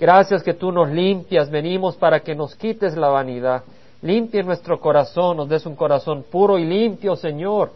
Gracias 0.00 0.42
que 0.42 0.54
tú 0.54 0.72
nos 0.72 0.88
limpias, 0.88 1.50
venimos 1.50 1.94
para 1.94 2.20
que 2.20 2.34
nos 2.34 2.56
quites 2.56 2.96
la 2.96 3.10
vanidad. 3.10 3.64
Limpie 4.00 4.42
nuestro 4.42 4.80
corazón, 4.80 5.36
nos 5.36 5.46
des 5.46 5.66
un 5.66 5.76
corazón 5.76 6.24
puro 6.30 6.58
y 6.58 6.64
limpio, 6.64 7.16
Señor. 7.16 7.70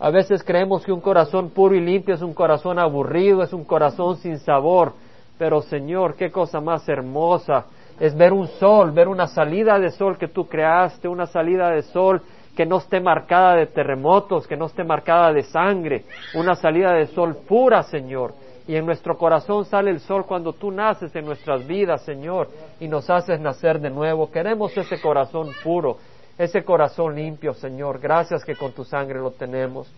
A 0.00 0.10
veces 0.10 0.42
creemos 0.42 0.84
que 0.84 0.90
un 0.90 1.00
corazón 1.00 1.50
puro 1.50 1.76
y 1.76 1.80
limpio 1.80 2.16
es 2.16 2.22
un 2.22 2.34
corazón 2.34 2.80
aburrido, 2.80 3.44
es 3.44 3.52
un 3.52 3.62
corazón 3.62 4.16
sin 4.16 4.40
sabor. 4.40 4.92
Pero 5.38 5.62
Señor, 5.62 6.16
qué 6.16 6.32
cosa 6.32 6.60
más 6.60 6.88
hermosa 6.88 7.66
es 8.00 8.16
ver 8.16 8.32
un 8.32 8.48
sol, 8.48 8.90
ver 8.90 9.06
una 9.06 9.28
salida 9.28 9.78
de 9.78 9.90
sol 9.92 10.18
que 10.18 10.26
tú 10.26 10.48
creaste, 10.48 11.06
una 11.06 11.26
salida 11.26 11.70
de 11.70 11.82
sol 11.82 12.20
que 12.56 12.66
no 12.66 12.78
esté 12.78 12.98
marcada 12.98 13.54
de 13.54 13.66
terremotos, 13.66 14.48
que 14.48 14.56
no 14.56 14.66
esté 14.66 14.82
marcada 14.82 15.32
de 15.32 15.44
sangre, 15.44 16.06
una 16.34 16.56
salida 16.56 16.92
de 16.94 17.06
sol 17.06 17.36
pura, 17.46 17.84
Señor. 17.84 18.32
Y 18.68 18.76
en 18.76 18.84
nuestro 18.84 19.16
corazón 19.16 19.64
sale 19.64 19.90
el 19.90 19.98
sol 20.00 20.26
cuando 20.26 20.52
tú 20.52 20.70
naces 20.70 21.16
en 21.16 21.24
nuestras 21.24 21.66
vidas, 21.66 22.04
Señor, 22.04 22.50
y 22.78 22.86
nos 22.86 23.08
haces 23.08 23.40
nacer 23.40 23.80
de 23.80 23.88
nuevo. 23.88 24.30
Queremos 24.30 24.76
ese 24.76 25.00
corazón 25.00 25.48
puro, 25.64 25.96
ese 26.36 26.62
corazón 26.62 27.14
limpio, 27.14 27.54
Señor. 27.54 27.98
Gracias 27.98 28.44
que 28.44 28.56
con 28.56 28.72
tu 28.72 28.84
sangre 28.84 29.20
lo 29.20 29.30
tenemos. 29.30 29.90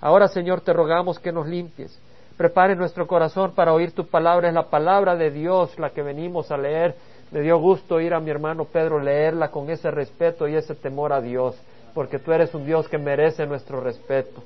Ahora, 0.00 0.28
Señor, 0.28 0.60
te 0.60 0.72
rogamos 0.72 1.18
que 1.18 1.32
nos 1.32 1.48
limpies. 1.48 2.00
Prepare 2.36 2.76
nuestro 2.76 3.08
corazón 3.08 3.52
para 3.52 3.72
oír 3.72 3.90
tu 3.90 4.06
palabra. 4.06 4.46
Es 4.46 4.54
la 4.54 4.70
palabra 4.70 5.16
de 5.16 5.32
Dios 5.32 5.76
la 5.80 5.90
que 5.90 6.02
venimos 6.02 6.52
a 6.52 6.56
leer. 6.56 6.94
Me 7.32 7.40
dio 7.40 7.58
gusto 7.58 7.96
oír 7.96 8.14
a 8.14 8.20
mi 8.20 8.30
hermano 8.30 8.64
Pedro 8.66 9.00
leerla 9.00 9.50
con 9.50 9.70
ese 9.70 9.90
respeto 9.90 10.46
y 10.46 10.54
ese 10.54 10.76
temor 10.76 11.12
a 11.12 11.20
Dios, 11.20 11.60
porque 11.94 12.20
tú 12.20 12.30
eres 12.30 12.54
un 12.54 12.64
Dios 12.64 12.88
que 12.88 12.96
merece 12.98 13.44
nuestro 13.44 13.80
respeto. 13.80 14.40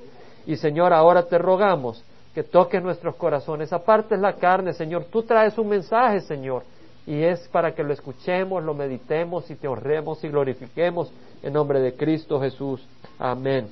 Y 0.47 0.55
Señor, 0.55 0.91
ahora 0.91 1.27
te 1.27 1.37
rogamos 1.37 2.03
que 2.39 2.43
toques 2.43 2.81
nuestros 2.81 3.17
corazones. 3.17 3.73
Aparte 3.73 4.15
es 4.15 4.21
la 4.21 4.31
carne, 4.31 4.71
Señor. 4.71 5.03
Tú 5.11 5.23
traes 5.23 5.57
un 5.57 5.67
mensaje, 5.67 6.21
Señor. 6.21 6.63
Y 7.05 7.21
es 7.21 7.49
para 7.49 7.75
que 7.75 7.83
lo 7.83 7.91
escuchemos, 7.91 8.63
lo 8.63 8.73
meditemos 8.73 9.51
y 9.51 9.55
te 9.55 9.67
honremos 9.67 10.23
y 10.23 10.29
glorifiquemos 10.29 11.11
en 11.43 11.51
nombre 11.51 11.81
de 11.81 11.95
Cristo 11.95 12.39
Jesús. 12.39 12.87
Amén. 13.19 13.67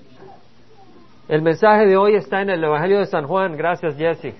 El 1.30 1.44
mensaje 1.44 1.86
de 1.86 1.96
hoy 1.96 2.16
está 2.16 2.42
en 2.42 2.50
el 2.50 2.62
Evangelio 2.62 3.00
de 3.00 3.06
San 3.06 3.26
Juan. 3.26 3.56
Gracias, 3.56 3.96
Jesse. 3.96 4.36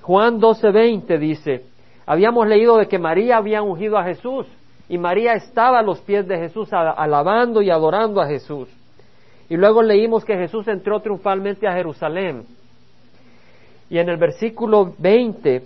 Juan 0.00 0.40
12:20 0.40 1.18
dice, 1.18 1.66
habíamos 2.06 2.46
leído 2.46 2.78
de 2.78 2.88
que 2.88 2.98
María 2.98 3.36
había 3.36 3.60
ungido 3.60 3.98
a 3.98 4.04
Jesús 4.04 4.46
y 4.88 4.96
María 4.96 5.34
estaba 5.34 5.80
a 5.80 5.82
los 5.82 6.00
pies 6.00 6.26
de 6.26 6.38
Jesús 6.38 6.70
alabando 6.72 7.60
y 7.60 7.68
adorando 7.68 8.22
a 8.22 8.26
Jesús. 8.26 8.70
Y 9.50 9.56
luego 9.58 9.82
leímos 9.82 10.24
que 10.24 10.34
Jesús 10.34 10.66
entró 10.66 11.00
triunfalmente 11.00 11.68
a 11.68 11.74
Jerusalén. 11.74 12.46
Y 13.94 13.98
en 14.00 14.08
el 14.08 14.16
versículo 14.16 14.92
20 14.98 15.62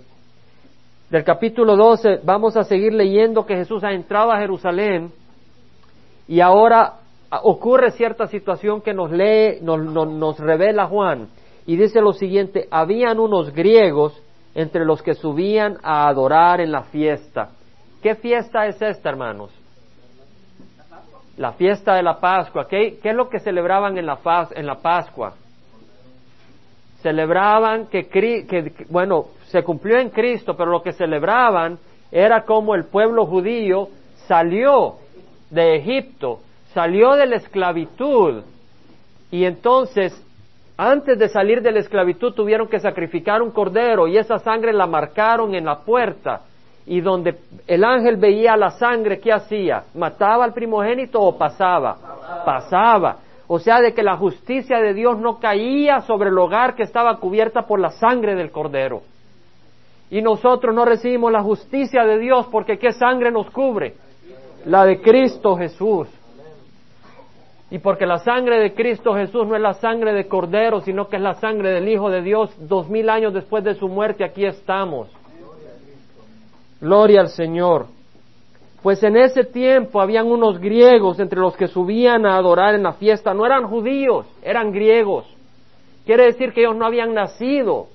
del 1.09 1.23
capítulo 1.23 1.75
12 1.75 2.19
vamos 2.23 2.55
a 2.57 2.63
seguir 2.63 2.93
leyendo 2.93 3.43
que 3.43 3.55
Jesús 3.55 3.83
ha 3.83 3.91
entrado 3.91 4.31
a 4.31 4.37
Jerusalén 4.37 5.11
y 6.27 6.39
ahora 6.39 6.93
ocurre 7.41 7.89
cierta 7.89 8.27
situación 8.27 8.81
que 8.81 8.93
nos 8.93 9.09
lee, 9.09 9.57
nos, 9.63 9.79
nos 9.83 10.37
revela 10.37 10.85
Juan. 10.85 11.29
Y 11.65 11.75
dice 11.75 12.01
lo 12.01 12.13
siguiente, 12.13 12.67
habían 12.69 13.19
unos 13.19 13.51
griegos 13.51 14.13
entre 14.53 14.85
los 14.85 15.01
que 15.01 15.15
subían 15.15 15.77
a 15.81 16.07
adorar 16.07 16.61
en 16.61 16.71
la 16.71 16.83
fiesta. 16.83 17.49
¿Qué 18.03 18.13
fiesta 18.13 18.67
es 18.67 18.79
esta, 18.79 19.09
hermanos? 19.09 19.49
La 21.35 21.53
fiesta 21.53 21.95
de 21.95 22.03
la 22.03 22.19
Pascua. 22.19 22.67
¿Qué, 22.67 22.99
qué 23.01 23.09
es 23.09 23.15
lo 23.15 23.27
que 23.27 23.39
celebraban 23.39 23.97
en 23.97 24.05
la, 24.05 24.19
en 24.53 24.67
la 24.67 24.75
Pascua? 24.75 25.33
Celebraban 27.01 27.87
que, 27.87 28.73
bueno, 28.89 29.27
se 29.47 29.63
cumplió 29.63 29.99
en 29.99 30.09
Cristo, 30.09 30.55
pero 30.57 30.71
lo 30.71 30.83
que 30.83 30.91
celebraban 30.91 31.79
era 32.11 32.43
como 32.43 32.75
el 32.75 32.85
pueblo 32.85 33.25
judío 33.25 33.89
salió 34.27 34.95
de 35.49 35.77
Egipto, 35.77 36.39
salió 36.73 37.15
de 37.15 37.25
la 37.25 37.37
esclavitud 37.37 38.43
y 39.31 39.45
entonces 39.45 40.25
antes 40.77 41.19
de 41.19 41.27
salir 41.27 41.61
de 41.61 41.71
la 41.71 41.79
esclavitud 41.79 42.33
tuvieron 42.33 42.67
que 42.67 42.79
sacrificar 42.79 43.41
un 43.41 43.51
cordero 43.51 44.07
y 44.07 44.17
esa 44.17 44.39
sangre 44.39 44.71
la 44.71 44.87
marcaron 44.87 45.53
en 45.53 45.65
la 45.65 45.79
puerta. 45.79 46.41
Y 46.85 47.01
donde 47.01 47.35
el 47.67 47.83
ángel 47.83 48.15
veía 48.15 48.55
la 48.55 48.71
sangre, 48.71 49.19
¿qué 49.19 49.33
hacía? 49.33 49.83
¿Mataba 49.93 50.45
al 50.45 50.53
primogénito 50.53 51.21
o 51.21 51.37
pasaba? 51.37 51.97
Pasaba. 52.45 53.17
O 53.51 53.57
sea, 53.57 53.81
de 53.81 53.95
que 53.95 54.03
la 54.03 54.15
justicia 54.15 54.77
de 54.77 54.93
Dios 54.93 55.17
no 55.17 55.39
caía 55.39 56.01
sobre 56.01 56.29
el 56.29 56.37
hogar 56.37 56.75
que 56.75 56.83
estaba 56.83 57.17
cubierta 57.17 57.63
por 57.63 57.79
la 57.79 57.89
sangre 57.89 58.35
del 58.35 58.51
cordero. 58.51 59.01
Y 60.11 60.21
nosotros 60.21 60.73
no 60.73 60.85
recibimos 60.85 61.31
la 61.31 61.41
justicia 61.41 62.05
de 62.05 62.19
Dios 62.19 62.45
porque 62.51 62.77
¿qué 62.77 62.91
sangre 62.91 63.31
nos 63.31 63.49
cubre? 63.49 63.95
La 64.65 64.85
de 64.85 65.01
Cristo 65.01 65.55
Jesús. 65.55 66.07
Y 67.71 67.79
porque 67.79 68.05
la 68.05 68.19
sangre 68.19 68.59
de 68.59 68.75
Cristo 68.75 69.15
Jesús 69.15 69.47
no 69.47 69.55
es 69.55 69.61
la 69.63 69.73
sangre 69.73 70.13
de 70.13 70.27
Cordero, 70.27 70.81
sino 70.81 71.07
que 71.07 71.15
es 71.15 71.21
la 71.23 71.33
sangre 71.33 71.71
del 71.71 71.89
Hijo 71.89 72.11
de 72.11 72.21
Dios, 72.21 72.55
dos 72.67 72.87
mil 72.87 73.09
años 73.09 73.33
después 73.33 73.63
de 73.63 73.73
su 73.73 73.87
muerte, 73.87 74.23
aquí 74.23 74.45
estamos. 74.45 75.07
Gloria 76.79 77.21
al 77.21 77.29
Señor. 77.29 77.87
Pues 78.81 79.03
en 79.03 79.17
ese 79.17 79.43
tiempo 79.43 79.99
habían 79.99 80.27
unos 80.27 80.59
griegos 80.59 81.19
entre 81.19 81.39
los 81.39 81.55
que 81.57 81.67
subían 81.67 82.25
a 82.25 82.37
adorar 82.37 82.75
en 82.75 82.83
la 82.83 82.93
fiesta. 82.93 83.33
No 83.33 83.45
eran 83.45 83.67
judíos, 83.67 84.25
eran 84.41 84.71
griegos. 84.71 85.25
Quiere 86.05 86.25
decir 86.25 86.53
que 86.53 86.61
ellos 86.61 86.77
no 86.77 86.85
habían 86.85 87.13
nacido, 87.13 87.87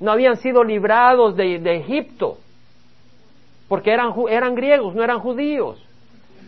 no 0.00 0.10
habían 0.10 0.36
sido 0.38 0.64
librados 0.64 1.36
de, 1.36 1.76
Egipto, 1.76 2.38
porque 3.68 3.92
eran, 3.92 4.12
eran 4.30 4.54
griegos, 4.54 4.94
no 4.94 5.04
eran 5.04 5.20
judíos. 5.20 5.80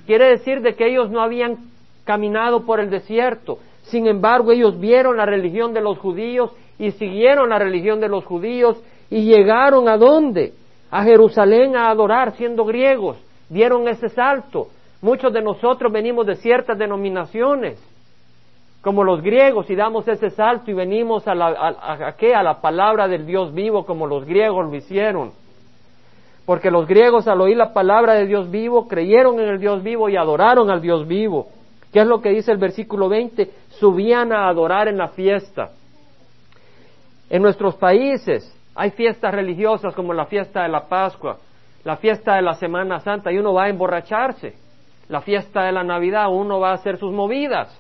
Quiere 0.07 0.31
decir 0.31 0.63
de 0.63 0.75
que 0.75 0.89
ellos 0.89 1.11
no 1.11 1.21
habían 1.21 1.59
caminado 2.05 2.65
por 2.65 2.81
el 2.81 2.91
desierto. 2.91 3.59
Sin 3.85 4.07
embargo, 4.07 4.51
ellos 4.51 4.81
vieron 4.81 5.17
la 5.19 5.27
religión 5.27 5.75
de 5.75 5.83
los 5.83 5.99
judíos 5.99 6.51
y 6.79 6.91
siguieron 6.93 7.51
la 7.51 7.59
religión 7.59 8.01
de 8.01 8.09
los 8.09 8.25
judíos 8.25 8.83
y 9.11 9.25
llegaron 9.25 9.89
a 9.89 9.97
dónde? 9.97 10.55
A 10.91 11.05
Jerusalén 11.05 11.77
a 11.77 11.91
adorar 11.91 12.37
siendo 12.37 12.65
griegos. 12.65 13.19
Dieron 13.53 13.87
ese 13.87 14.09
salto. 14.09 14.69
Muchos 15.03 15.31
de 15.31 15.43
nosotros 15.43 15.93
venimos 15.93 16.27
de 16.27 16.37
ciertas 16.37 16.79
denominaciones, 16.79 17.79
como 18.81 19.05
los 19.05 19.21
griegos, 19.21 19.69
y 19.69 19.75
damos 19.75 20.09
ese 20.09 20.31
salto 20.31 20.71
y 20.71 20.75
venimos 20.75 21.29
a 21.29 21.35
la, 21.35 21.77
a, 21.79 22.17
qué? 22.17 22.35
a 22.35 22.43
la 22.43 22.63
palabra 22.63 23.09
del 23.09 23.27
Dios 23.27 23.53
vivo 23.53 23.85
como 23.85 24.07
los 24.07 24.25
griegos 24.25 24.71
lo 24.71 24.75
hicieron. 24.75 25.33
Porque 26.47 26.71
los 26.71 26.87
griegos 26.87 27.29
al 27.29 27.43
oír 27.43 27.59
la 27.59 27.75
palabra 27.75 28.15
de 28.15 28.27
Dios 28.27 28.51
vivo 28.51 28.89
creyeron 28.89 29.39
en 29.39 29.51
el 29.51 29.61
Dios 29.61 29.83
vivo 29.83 30.09
y 30.09 30.17
adoraron 30.17 30.71
al 30.71 30.81
Dios 30.81 31.07
vivo. 31.07 31.49
¿Qué 31.93 32.01
es 32.01 32.07
lo 32.07 32.23
que 32.23 32.31
dice 32.31 32.53
el 32.53 32.59
versículo 32.59 33.11
20? 33.11 33.51
Subían 33.69 34.33
a 34.33 34.49
adorar 34.49 34.89
en 34.89 34.97
la 34.97 35.09
fiesta. 35.09 35.73
En 37.29 37.43
nuestros 37.43 37.75
países 37.75 38.51
hay 38.75 38.93
fiestas 38.93 39.35
religiosas 39.35 39.95
como 39.95 40.15
la 40.15 40.25
fiesta 40.25 40.63
de 40.63 40.71
la 40.71 40.89
Pascua, 40.89 41.37
la 41.85 41.97
fiesta 41.97 42.37
de 42.37 42.43
la 42.43 42.55
Semana 42.55 43.01
Santa 43.01 43.33
y 43.33 43.39
uno 43.39 43.53
va 43.53 43.65
a 43.65 43.69
emborracharse. 43.69 44.55
La 45.09 45.21
fiesta 45.21 45.65
de 45.65 45.73
la 45.73 45.83
Navidad 45.83 46.33
uno 46.33 46.61
va 46.61 46.71
a 46.71 46.75
hacer 46.75 46.97
sus 46.99 47.13
movidas, 47.13 47.77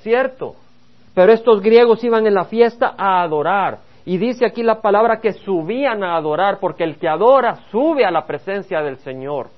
¿cierto? 0.00 0.54
Pero 1.14 1.32
estos 1.32 1.60
griegos 1.60 2.04
iban 2.04 2.26
en 2.26 2.34
la 2.34 2.44
fiesta 2.44 2.94
a 2.96 3.22
adorar. 3.22 3.78
Y 4.04 4.18
dice 4.18 4.46
aquí 4.46 4.62
la 4.62 4.80
palabra 4.80 5.20
que 5.20 5.32
subían 5.32 6.04
a 6.04 6.16
adorar, 6.16 6.58
porque 6.60 6.84
el 6.84 6.96
que 6.96 7.08
adora 7.08 7.56
sube 7.72 8.04
a 8.04 8.10
la 8.10 8.24
presencia 8.24 8.80
del 8.80 8.98
Señor. 8.98 9.48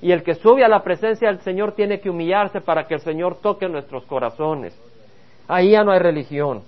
Y 0.00 0.12
el 0.12 0.22
que 0.22 0.34
sube 0.34 0.64
a 0.64 0.68
la 0.68 0.82
presencia 0.82 1.28
del 1.28 1.40
Señor 1.40 1.72
tiene 1.72 2.00
que 2.00 2.08
humillarse 2.08 2.60
para 2.60 2.86
que 2.86 2.94
el 2.94 3.00
Señor 3.00 3.36
toque 3.42 3.68
nuestros 3.68 4.04
corazones. 4.06 4.76
Ahí 5.46 5.72
ya 5.72 5.84
no 5.84 5.92
hay 5.92 5.98
religión. 5.98 6.62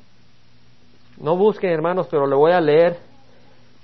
No 1.19 1.37
busquen, 1.37 1.71
hermanos, 1.71 2.07
pero 2.11 2.27
le 2.27 2.37
voy 2.37 2.53
a 2.53 2.61
leer 2.61 2.99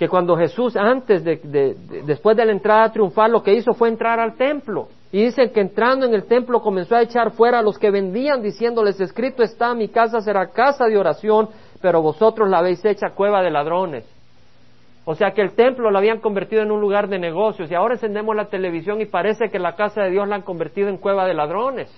que 0.01 0.09
cuando 0.09 0.35
Jesús, 0.35 0.77
antes 0.77 1.23
de, 1.23 1.77
después 2.07 2.35
de 2.35 2.47
la 2.47 2.53
entrada 2.53 2.91
triunfal, 2.91 3.33
lo 3.33 3.43
que 3.43 3.53
hizo 3.53 3.75
fue 3.75 3.91
entrar 3.91 4.19
al 4.19 4.35
templo. 4.35 4.89
Y 5.13 5.25
dicen 5.25 5.51
que 5.51 5.61
entrando 5.61 6.07
en 6.07 6.15
el 6.15 6.25
templo 6.25 6.63
comenzó 6.63 6.97
a 6.97 7.03
echar 7.03 7.33
fuera 7.33 7.59
a 7.59 7.63
los 7.63 7.79
que 7.79 7.91
vendían, 7.91 8.41
diciéndoles, 8.41 8.99
escrito 8.99 9.43
está, 9.43 9.75
mi 9.75 9.89
casa 9.89 10.23
será 10.23 10.47
casa 10.53 10.87
de 10.87 10.97
oración, 10.97 11.51
pero 11.83 12.01
vosotros 12.01 12.49
la 12.49 12.61
habéis 12.61 12.83
hecha 12.83 13.11
cueva 13.11 13.43
de 13.43 13.51
ladrones. 13.51 14.07
O 15.05 15.15
sea 15.15 15.33
que 15.33 15.43
el 15.43 15.53
templo 15.53 15.91
lo 15.91 15.99
habían 15.99 16.21
convertido 16.21 16.63
en 16.63 16.71
un 16.71 16.81
lugar 16.81 17.09
de 17.09 17.19
negocios 17.19 17.71
y 17.71 17.75
ahora 17.75 17.97
encendemos 17.97 18.35
la 18.35 18.47
televisión 18.47 19.03
y 19.03 19.05
parece 19.05 19.51
que 19.51 19.59
la 19.59 19.77
casa 19.77 20.05
de 20.05 20.13
Dios 20.13 20.27
la 20.27 20.37
han 20.37 20.43
convertido 20.43 20.89
en 20.89 20.97
cueva 20.97 21.27
de 21.27 21.35
ladrones, 21.35 21.95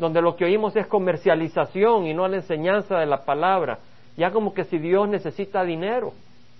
donde 0.00 0.20
lo 0.20 0.34
que 0.34 0.46
oímos 0.46 0.74
es 0.74 0.88
comercialización 0.88 2.08
y 2.08 2.12
no 2.12 2.26
la 2.26 2.38
enseñanza 2.38 2.98
de 2.98 3.06
la 3.06 3.24
palabra. 3.24 3.78
Ya 4.16 4.32
como 4.32 4.52
que 4.52 4.64
si 4.64 4.78
Dios 4.78 5.08
necesita 5.08 5.62
dinero. 5.62 6.12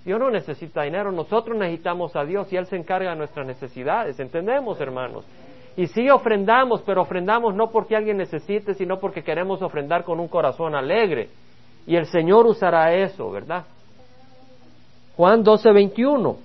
Dios 0.06 0.20
no 0.20 0.30
necesita 0.30 0.84
dinero, 0.84 1.10
nosotros 1.10 1.58
necesitamos 1.58 2.14
a 2.14 2.24
Dios 2.24 2.52
y 2.52 2.56
Él 2.56 2.66
se 2.66 2.76
encarga 2.76 3.10
de 3.10 3.16
nuestras 3.16 3.44
necesidades. 3.44 4.20
¿Entendemos, 4.20 4.80
hermanos? 4.80 5.26
Y 5.76 5.88
sí 5.88 6.08
ofrendamos, 6.08 6.80
pero 6.86 7.02
ofrendamos 7.02 7.56
no 7.56 7.72
porque 7.72 7.96
alguien 7.96 8.18
necesite, 8.18 8.74
sino 8.74 9.00
porque 9.00 9.24
queremos 9.24 9.62
ofrendar 9.62 10.04
con 10.04 10.20
un 10.20 10.28
corazón 10.28 10.76
alegre. 10.76 11.30
Y 11.88 11.96
el 11.96 12.06
Señor 12.06 12.46
usará 12.46 12.94
eso, 12.94 13.32
¿verdad? 13.32 13.64
Juan 15.16 15.42
12, 15.42 15.72
21. 15.72 16.36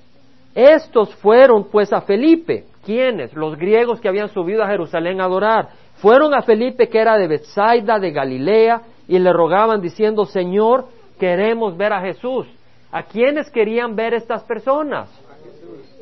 Estos 0.55 1.13
fueron 1.17 1.65
pues 1.65 1.93
a 1.93 2.01
Felipe. 2.01 2.65
¿Quiénes? 2.83 3.31
Los 3.35 3.55
griegos 3.59 4.01
que 4.01 4.09
habían 4.09 4.29
subido 4.29 4.63
a 4.63 4.69
Jerusalén 4.69 5.21
a 5.21 5.25
adorar. 5.25 5.69
Fueron 5.97 6.33
a 6.33 6.41
Felipe 6.41 6.89
que 6.89 6.97
era 6.97 7.15
de 7.15 7.27
Bethsaida, 7.27 7.99
de 7.99 8.09
Galilea, 8.09 8.81
y 9.07 9.19
le 9.19 9.31
rogaban 9.31 9.81
diciendo, 9.81 10.25
Señor, 10.25 10.85
queremos 11.19 11.77
ver 11.77 11.93
a 11.93 12.01
Jesús. 12.01 12.47
¿A 12.91 13.03
quiénes 13.03 13.49
querían 13.49 13.95
ver 13.95 14.13
estas 14.13 14.43
personas? 14.43 15.09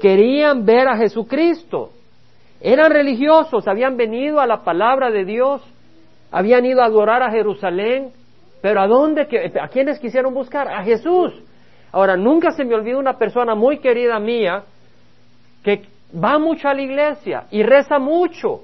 Querían 0.01 0.65
ver 0.65 0.87
a 0.87 0.97
Jesucristo. 0.97 1.91
Eran 2.61 2.91
religiosos, 2.91 3.67
habían 3.67 3.95
venido 3.95 4.39
a 4.39 4.47
la 4.47 4.63
palabra 4.63 5.11
de 5.11 5.23
Dios, 5.23 5.61
habían 6.31 6.65
ido 6.65 6.81
a 6.81 6.85
adorar 6.85 7.21
a 7.23 7.31
Jerusalén, 7.31 8.11
pero 8.61 8.81
¿a 8.81 8.87
dónde? 8.87 9.21
¿A 9.61 9.67
quiénes 9.69 9.99
quisieron 9.99 10.33
buscar? 10.33 10.67
A 10.67 10.83
Jesús. 10.83 11.33
Ahora, 11.91 12.17
nunca 12.17 12.51
se 12.51 12.65
me 12.65 12.75
olvida 12.75 12.97
una 12.97 13.17
persona 13.17 13.55
muy 13.55 13.79
querida 13.79 14.19
mía 14.19 14.63
que 15.63 15.83
va 16.13 16.37
mucho 16.37 16.67
a 16.67 16.73
la 16.73 16.81
iglesia 16.81 17.45
y 17.51 17.63
reza 17.63 17.99
mucho, 17.99 18.61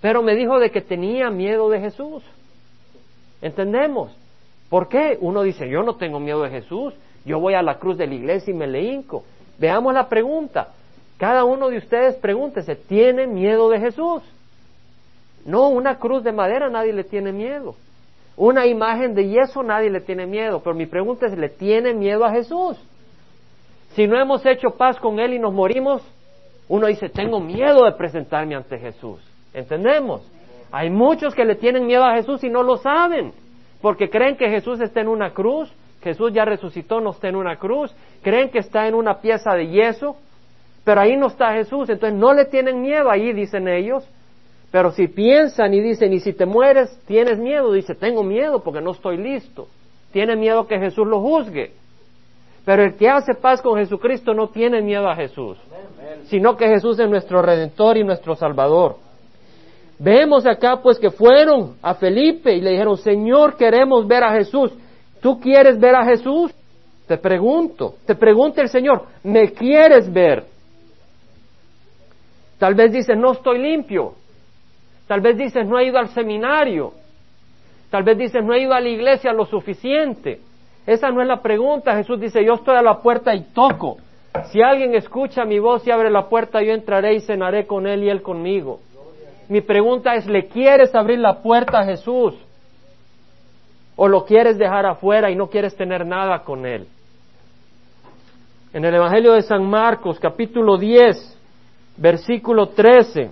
pero 0.00 0.22
me 0.22 0.34
dijo 0.34 0.58
de 0.58 0.70
que 0.70 0.80
tenía 0.80 1.30
miedo 1.30 1.68
de 1.68 1.80
Jesús. 1.80 2.22
¿Entendemos? 3.42 4.16
¿Por 4.68 4.88
qué? 4.88 5.16
Uno 5.20 5.42
dice, 5.42 5.68
yo 5.68 5.82
no 5.82 5.96
tengo 5.96 6.20
miedo 6.20 6.42
de 6.42 6.50
Jesús, 6.50 6.94
yo 7.24 7.40
voy 7.40 7.54
a 7.54 7.62
la 7.62 7.78
cruz 7.78 7.98
de 7.98 8.06
la 8.06 8.14
iglesia 8.14 8.52
y 8.52 8.56
me 8.56 8.66
le 8.66 8.82
hinco. 8.82 9.24
Veamos 9.58 9.92
la 9.94 10.08
pregunta. 10.08 10.68
Cada 11.18 11.44
uno 11.44 11.68
de 11.68 11.78
ustedes 11.78 12.16
pregúntese, 12.16 12.76
¿tiene 12.76 13.26
miedo 13.26 13.68
de 13.68 13.80
Jesús? 13.80 14.22
No, 15.44 15.68
una 15.68 15.98
cruz 15.98 16.22
de 16.22 16.32
madera 16.32 16.68
nadie 16.68 16.92
le 16.92 17.04
tiene 17.04 17.32
miedo. 17.32 17.74
Una 18.36 18.66
imagen 18.66 19.14
de 19.14 19.28
yeso 19.28 19.62
nadie 19.62 19.90
le 19.90 20.00
tiene 20.00 20.26
miedo. 20.26 20.60
Pero 20.62 20.76
mi 20.76 20.86
pregunta 20.86 21.26
es, 21.26 21.36
¿le 21.36 21.48
tiene 21.48 21.92
miedo 21.92 22.24
a 22.24 22.30
Jesús? 22.30 22.76
Si 23.94 24.06
no 24.06 24.20
hemos 24.20 24.46
hecho 24.46 24.70
paz 24.76 24.98
con 25.00 25.18
Él 25.18 25.34
y 25.34 25.38
nos 25.38 25.52
morimos, 25.52 26.02
uno 26.68 26.86
dice, 26.86 27.08
tengo 27.08 27.40
miedo 27.40 27.84
de 27.84 27.92
presentarme 27.92 28.54
ante 28.54 28.78
Jesús. 28.78 29.20
¿Entendemos? 29.52 30.22
Hay 30.70 30.90
muchos 30.90 31.34
que 31.34 31.44
le 31.44 31.56
tienen 31.56 31.86
miedo 31.86 32.04
a 32.04 32.14
Jesús 32.14 32.44
y 32.44 32.50
no 32.50 32.62
lo 32.62 32.76
saben, 32.76 33.32
porque 33.80 34.10
creen 34.10 34.36
que 34.36 34.50
Jesús 34.50 34.80
está 34.80 35.00
en 35.00 35.08
una 35.08 35.32
cruz, 35.32 35.72
Jesús 36.02 36.32
ya 36.32 36.44
resucitó, 36.44 37.00
no 37.00 37.10
está 37.10 37.28
en 37.28 37.36
una 37.36 37.56
cruz, 37.56 37.94
creen 38.22 38.50
que 38.50 38.58
está 38.58 38.86
en 38.86 38.94
una 38.94 39.20
pieza 39.20 39.52
de 39.54 39.68
yeso, 39.68 40.16
pero 40.84 41.00
ahí 41.00 41.16
no 41.16 41.26
está 41.26 41.52
Jesús, 41.52 41.88
entonces 41.90 42.18
no 42.18 42.32
le 42.32 42.46
tienen 42.46 42.80
miedo 42.80 43.10
ahí, 43.10 43.32
dicen 43.32 43.68
ellos. 43.68 44.08
Pero 44.70 44.90
si 44.90 45.08
piensan 45.08 45.72
y 45.74 45.80
dicen, 45.80 46.12
y 46.12 46.20
si 46.20 46.32
te 46.32 46.46
mueres, 46.46 46.98
tienes 47.06 47.38
miedo, 47.38 47.72
dice, 47.72 47.94
tengo 47.94 48.22
miedo 48.22 48.62
porque 48.62 48.80
no 48.80 48.92
estoy 48.92 49.16
listo. 49.16 49.66
Tiene 50.12 50.36
miedo 50.36 50.66
que 50.66 50.78
Jesús 50.78 51.06
lo 51.06 51.20
juzgue. 51.20 51.72
Pero 52.64 52.82
el 52.84 52.96
que 52.96 53.08
hace 53.08 53.34
paz 53.34 53.62
con 53.62 53.78
Jesucristo 53.78 54.34
no 54.34 54.48
tiene 54.48 54.82
miedo 54.82 55.08
a 55.08 55.16
Jesús, 55.16 55.56
sino 56.24 56.56
que 56.56 56.68
Jesús 56.68 56.98
es 56.98 57.08
nuestro 57.08 57.40
redentor 57.40 57.96
y 57.96 58.04
nuestro 58.04 58.34
salvador. 58.34 58.96
Vemos 59.98 60.46
acá 60.46 60.80
pues 60.82 60.98
que 60.98 61.10
fueron 61.10 61.76
a 61.82 61.94
Felipe 61.94 62.52
y 62.54 62.60
le 62.60 62.72
dijeron, 62.72 62.96
Señor, 62.98 63.56
queremos 63.56 64.06
ver 64.06 64.22
a 64.22 64.32
Jesús. 64.32 64.72
¿Tú 65.20 65.40
quieres 65.40 65.78
ver 65.78 65.94
a 65.94 66.04
Jesús? 66.04 66.52
Te 67.06 67.16
pregunto, 67.16 67.94
te 68.06 68.14
pregunta 68.14 68.60
el 68.60 68.68
Señor, 68.68 69.06
¿me 69.22 69.52
quieres 69.52 70.12
ver? 70.12 70.44
Tal 72.58 72.74
vez 72.74 72.92
dices, 72.92 73.16
no 73.16 73.32
estoy 73.32 73.58
limpio. 73.58 74.12
Tal 75.06 75.20
vez 75.20 75.38
dices, 75.38 75.66
no 75.66 75.78
he 75.78 75.86
ido 75.86 75.98
al 75.98 76.08
seminario. 76.08 76.92
Tal 77.90 78.02
vez 78.02 78.18
dices, 78.18 78.44
no 78.44 78.52
he 78.52 78.62
ido 78.62 78.74
a 78.74 78.80
la 78.80 78.88
iglesia 78.88 79.32
lo 79.32 79.46
suficiente. 79.46 80.40
Esa 80.86 81.10
no 81.10 81.22
es 81.22 81.28
la 81.28 81.40
pregunta. 81.40 81.96
Jesús 81.96 82.20
dice, 82.20 82.44
yo 82.44 82.54
estoy 82.54 82.76
a 82.76 82.82
la 82.82 83.00
puerta 83.00 83.34
y 83.34 83.42
toco. 83.54 83.96
Si 84.50 84.60
alguien 84.60 84.94
escucha 84.94 85.44
mi 85.44 85.58
voz 85.58 85.86
y 85.86 85.90
abre 85.90 86.10
la 86.10 86.28
puerta, 86.28 86.62
yo 86.62 86.72
entraré 86.72 87.14
y 87.14 87.20
cenaré 87.20 87.66
con 87.66 87.86
él 87.86 88.04
y 88.04 88.10
él 88.10 88.20
conmigo. 88.20 88.80
Mi 89.48 89.62
pregunta 89.62 90.14
es, 90.14 90.26
¿le 90.26 90.46
quieres 90.46 90.94
abrir 90.94 91.20
la 91.20 91.40
puerta 91.40 91.78
a 91.78 91.84
Jesús? 91.84 92.34
¿O 94.00 94.06
lo 94.06 94.24
quieres 94.24 94.56
dejar 94.58 94.86
afuera 94.86 95.28
y 95.28 95.34
no 95.34 95.48
quieres 95.48 95.76
tener 95.76 96.06
nada 96.06 96.44
con 96.44 96.64
él? 96.64 96.86
En 98.72 98.84
el 98.84 98.94
Evangelio 98.94 99.32
de 99.32 99.42
San 99.42 99.68
Marcos, 99.68 100.20
capítulo 100.20 100.78
10, 100.78 101.16
versículo 101.96 102.68
13, 102.68 103.28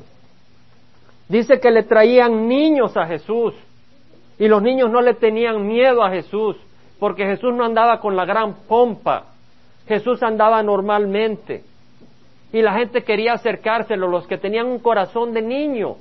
dice 1.28 1.60
que 1.60 1.70
le 1.70 1.84
traían 1.84 2.48
niños 2.48 2.96
a 2.96 3.06
Jesús 3.06 3.54
y 4.40 4.48
los 4.48 4.60
niños 4.60 4.90
no 4.90 5.00
le 5.02 5.14
tenían 5.14 5.64
miedo 5.68 6.02
a 6.02 6.10
Jesús 6.10 6.56
porque 6.98 7.26
Jesús 7.26 7.54
no 7.54 7.64
andaba 7.64 8.00
con 8.00 8.16
la 8.16 8.24
gran 8.24 8.66
pompa, 8.66 9.26
Jesús 9.86 10.20
andaba 10.24 10.64
normalmente 10.64 11.62
y 12.52 12.60
la 12.60 12.72
gente 12.72 13.04
quería 13.04 13.34
acercárselo, 13.34 14.08
los 14.08 14.26
que 14.26 14.36
tenían 14.36 14.66
un 14.66 14.80
corazón 14.80 15.32
de 15.32 15.42
niño, 15.42 15.94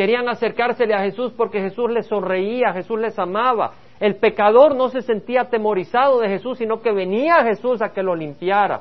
querían 0.00 0.30
acercársele 0.30 0.94
a 0.94 1.02
Jesús 1.02 1.30
porque 1.36 1.60
Jesús 1.60 1.90
les 1.90 2.06
sonreía, 2.06 2.72
Jesús 2.72 2.98
les 2.98 3.18
amaba. 3.18 3.72
El 4.00 4.16
pecador 4.16 4.74
no 4.74 4.88
se 4.88 5.02
sentía 5.02 5.42
atemorizado 5.42 6.20
de 6.20 6.28
Jesús, 6.30 6.56
sino 6.56 6.80
que 6.80 6.90
venía 6.90 7.34
a 7.34 7.44
Jesús 7.44 7.82
a 7.82 7.92
que 7.92 8.02
lo 8.02 8.14
limpiara. 8.14 8.80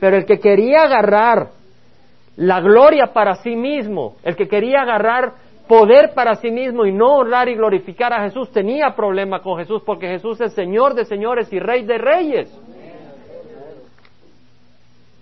Pero 0.00 0.16
el 0.16 0.26
que 0.26 0.40
quería 0.40 0.82
agarrar 0.82 1.50
la 2.34 2.60
gloria 2.60 3.12
para 3.14 3.36
sí 3.36 3.54
mismo, 3.54 4.16
el 4.24 4.34
que 4.34 4.48
quería 4.48 4.80
agarrar 4.80 5.34
poder 5.68 6.14
para 6.16 6.34
sí 6.34 6.50
mismo 6.50 6.84
y 6.84 6.92
no 6.92 7.18
honrar 7.18 7.48
y 7.48 7.54
glorificar 7.54 8.12
a 8.12 8.24
Jesús, 8.24 8.50
tenía 8.50 8.96
problema 8.96 9.42
con 9.42 9.58
Jesús 9.58 9.84
porque 9.86 10.08
Jesús 10.08 10.40
es 10.40 10.52
Señor 10.52 10.94
de 10.94 11.04
señores 11.04 11.52
y 11.52 11.60
Rey 11.60 11.84
de 11.84 11.98
reyes. 11.98 12.60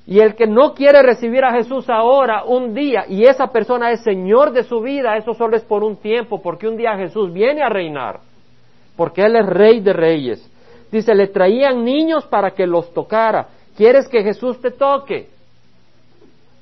Y 0.06 0.20
el 0.20 0.34
que 0.34 0.46
no 0.46 0.74
quiere 0.74 1.02
recibir 1.02 1.44
a 1.44 1.52
Jesús 1.52 1.88
ahora, 1.88 2.44
un 2.44 2.74
día, 2.74 3.04
y 3.08 3.24
esa 3.24 3.46
persona 3.46 3.90
es 3.90 4.02
Señor 4.02 4.52
de 4.52 4.64
su 4.64 4.80
vida, 4.80 5.16
eso 5.16 5.32
solo 5.32 5.56
es 5.56 5.62
por 5.62 5.82
un 5.82 5.96
tiempo, 5.96 6.42
porque 6.42 6.68
un 6.68 6.76
día 6.76 6.96
Jesús 6.96 7.32
viene 7.32 7.62
a 7.62 7.70
reinar, 7.70 8.20
porque 8.96 9.22
Él 9.22 9.36
es 9.36 9.46
Rey 9.46 9.80
de 9.80 9.92
reyes. 9.94 10.50
Dice, 10.92 11.14
le 11.14 11.28
traían 11.28 11.84
niños 11.84 12.26
para 12.26 12.50
que 12.52 12.66
los 12.66 12.92
tocara. 12.92 13.48
¿Quieres 13.76 14.06
que 14.06 14.22
Jesús 14.22 14.60
te 14.60 14.70
toque? 14.70 15.28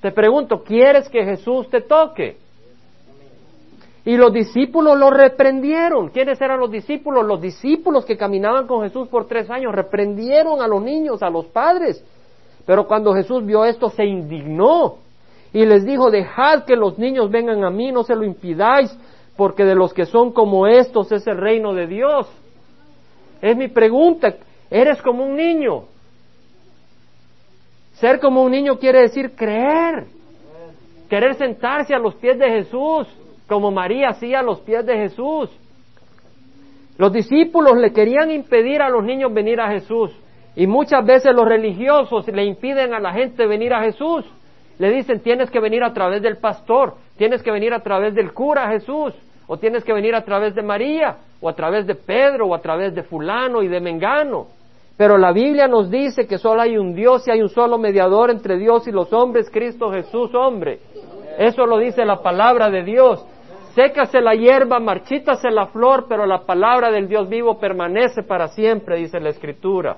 Te 0.00 0.10
pregunto, 0.10 0.62
¿quieres 0.62 1.08
que 1.08 1.24
Jesús 1.24 1.68
te 1.68 1.82
toque? 1.82 2.36
Y 4.04 4.16
los 4.16 4.32
discípulos 4.32 4.98
lo 4.98 5.10
reprendieron. 5.10 6.08
¿Quiénes 6.08 6.40
eran 6.40 6.58
los 6.58 6.70
discípulos? 6.70 7.24
Los 7.24 7.40
discípulos 7.40 8.04
que 8.04 8.16
caminaban 8.16 8.66
con 8.66 8.82
Jesús 8.82 9.06
por 9.08 9.28
tres 9.28 9.48
años 9.50 9.72
reprendieron 9.72 10.60
a 10.60 10.66
los 10.66 10.82
niños, 10.82 11.22
a 11.22 11.30
los 11.30 11.46
padres. 11.46 12.04
Pero 12.66 12.86
cuando 12.86 13.14
Jesús 13.14 13.44
vio 13.44 13.64
esto 13.64 13.90
se 13.90 14.04
indignó 14.04 14.98
y 15.52 15.66
les 15.66 15.84
dijo, 15.84 16.10
dejad 16.10 16.64
que 16.64 16.76
los 16.76 16.98
niños 16.98 17.30
vengan 17.30 17.64
a 17.64 17.70
mí, 17.70 17.92
no 17.92 18.04
se 18.04 18.14
lo 18.14 18.24
impidáis, 18.24 18.96
porque 19.36 19.64
de 19.64 19.74
los 19.74 19.92
que 19.92 20.06
son 20.06 20.32
como 20.32 20.66
estos 20.66 21.10
es 21.12 21.26
el 21.26 21.36
reino 21.36 21.74
de 21.74 21.86
Dios. 21.86 22.30
Es 23.40 23.56
mi 23.56 23.68
pregunta, 23.68 24.34
¿eres 24.70 25.02
como 25.02 25.24
un 25.24 25.36
niño? 25.36 25.84
Ser 27.94 28.20
como 28.20 28.42
un 28.42 28.52
niño 28.52 28.78
quiere 28.78 29.00
decir 29.02 29.34
creer, 29.34 30.06
querer 31.10 31.34
sentarse 31.34 31.94
a 31.94 31.98
los 31.98 32.14
pies 32.14 32.38
de 32.38 32.48
Jesús, 32.48 33.08
como 33.48 33.70
María 33.70 34.10
hacía 34.10 34.40
a 34.40 34.42
los 34.42 34.60
pies 34.60 34.86
de 34.86 34.96
Jesús. 34.96 35.50
Los 36.96 37.12
discípulos 37.12 37.76
le 37.76 37.92
querían 37.92 38.30
impedir 38.30 38.80
a 38.80 38.88
los 38.88 39.04
niños 39.04 39.32
venir 39.34 39.60
a 39.60 39.70
Jesús 39.70 40.12
y 40.54 40.66
muchas 40.66 41.04
veces 41.04 41.34
los 41.34 41.46
religiosos 41.46 42.26
le 42.28 42.44
impiden 42.44 42.92
a 42.94 43.00
la 43.00 43.12
gente 43.12 43.46
venir 43.46 43.72
a 43.72 43.82
Jesús. 43.82 44.24
Le 44.78 44.90
dicen 44.90 45.20
tienes 45.20 45.50
que 45.50 45.60
venir 45.60 45.82
a 45.82 45.92
través 45.92 46.22
del 46.22 46.38
pastor, 46.38 46.94
tienes 47.16 47.42
que 47.42 47.50
venir 47.50 47.72
a 47.72 47.80
través 47.80 48.14
del 48.14 48.32
cura 48.32 48.68
Jesús, 48.68 49.14
o 49.46 49.56
tienes 49.56 49.84
que 49.84 49.92
venir 49.92 50.14
a 50.14 50.24
través 50.24 50.54
de 50.54 50.62
María, 50.62 51.16
o 51.40 51.48
a 51.48 51.54
través 51.54 51.86
de 51.86 51.94
Pedro, 51.94 52.46
o 52.46 52.54
a 52.54 52.60
través 52.60 52.94
de 52.94 53.02
fulano 53.02 53.62
y 53.62 53.68
de 53.68 53.80
Mengano. 53.80 54.46
Pero 54.96 55.16
la 55.16 55.32
Biblia 55.32 55.66
nos 55.66 55.90
dice 55.90 56.26
que 56.26 56.38
solo 56.38 56.60
hay 56.60 56.76
un 56.76 56.94
Dios 56.94 57.26
y 57.26 57.30
hay 57.30 57.40
un 57.40 57.48
solo 57.48 57.78
mediador 57.78 58.30
entre 58.30 58.58
Dios 58.58 58.86
y 58.86 58.92
los 58.92 59.12
hombres, 59.12 59.50
Cristo 59.50 59.90
Jesús, 59.90 60.34
hombre. 60.34 60.80
Eso 61.38 61.66
lo 61.66 61.78
dice 61.78 62.04
la 62.04 62.22
palabra 62.22 62.70
de 62.70 62.82
Dios. 62.82 63.26
Sécase 63.74 64.20
la 64.20 64.34
hierba, 64.34 64.78
marchítase 64.80 65.50
la 65.50 65.66
flor, 65.66 66.04
pero 66.08 66.26
la 66.26 66.44
palabra 66.44 66.90
del 66.90 67.08
Dios 67.08 67.28
vivo 67.28 67.58
permanece 67.58 68.22
para 68.22 68.48
siempre, 68.48 68.96
dice 68.96 69.18
la 69.18 69.30
Escritura. 69.30 69.96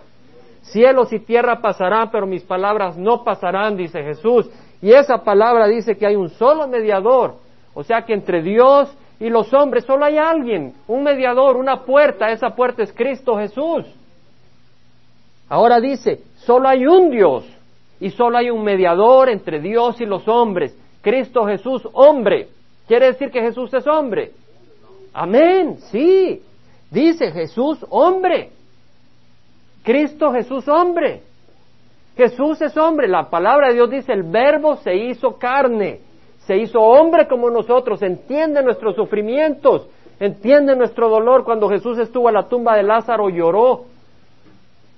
Cielos 0.64 1.12
y 1.12 1.20
tierra 1.20 1.60
pasarán, 1.60 2.10
pero 2.10 2.26
mis 2.26 2.42
palabras 2.42 2.96
no 2.96 3.22
pasarán, 3.22 3.76
dice 3.76 4.02
Jesús. 4.02 4.48
Y 4.80 4.92
esa 4.92 5.18
palabra 5.18 5.66
dice 5.66 5.96
que 5.96 6.06
hay 6.06 6.16
un 6.16 6.30
solo 6.30 6.66
mediador. 6.68 7.36
O 7.74 7.82
sea 7.82 8.02
que 8.02 8.14
entre 8.14 8.42
Dios 8.42 8.94
y 9.20 9.30
los 9.30 9.52
hombres 9.52 9.84
solo 9.84 10.04
hay 10.04 10.16
alguien, 10.16 10.74
un 10.86 11.02
mediador, 11.02 11.56
una 11.56 11.82
puerta. 11.84 12.30
Esa 12.30 12.50
puerta 12.50 12.82
es 12.82 12.92
Cristo 12.92 13.36
Jesús. 13.36 13.86
Ahora 15.48 15.80
dice, 15.80 16.20
solo 16.36 16.68
hay 16.68 16.86
un 16.86 17.10
Dios 17.10 17.44
y 18.00 18.10
solo 18.10 18.38
hay 18.38 18.50
un 18.50 18.64
mediador 18.64 19.28
entre 19.28 19.60
Dios 19.60 20.00
y 20.00 20.06
los 20.06 20.26
hombres, 20.26 20.76
Cristo 21.02 21.46
Jesús, 21.46 21.86
hombre. 21.92 22.48
¿Quiere 22.86 23.06
decir 23.06 23.30
que 23.30 23.40
Jesús 23.40 23.72
es 23.74 23.86
hombre? 23.86 24.32
Amén, 25.12 25.78
sí. 25.90 26.42
Dice 26.90 27.30
Jesús, 27.30 27.84
hombre. 27.90 28.50
Cristo 29.84 30.32
Jesús, 30.32 30.66
hombre. 30.66 31.22
Jesús 32.16 32.60
es 32.62 32.76
hombre, 32.76 33.06
la 33.06 33.28
palabra 33.28 33.68
de 33.68 33.74
Dios 33.74 33.90
dice, 33.90 34.12
el 34.12 34.22
verbo 34.22 34.76
se 34.76 34.94
hizo 34.94 35.36
carne, 35.36 36.00
se 36.38 36.56
hizo 36.56 36.80
hombre 36.80 37.26
como 37.26 37.50
nosotros, 37.50 38.02
entiende 38.02 38.62
nuestros 38.62 38.94
sufrimientos, 38.94 39.88
entiende 40.20 40.76
nuestro 40.76 41.08
dolor. 41.08 41.44
Cuando 41.44 41.68
Jesús 41.68 41.98
estuvo 41.98 42.28
a 42.28 42.32
la 42.32 42.44
tumba 42.44 42.76
de 42.76 42.84
Lázaro 42.84 43.28
lloró 43.28 43.84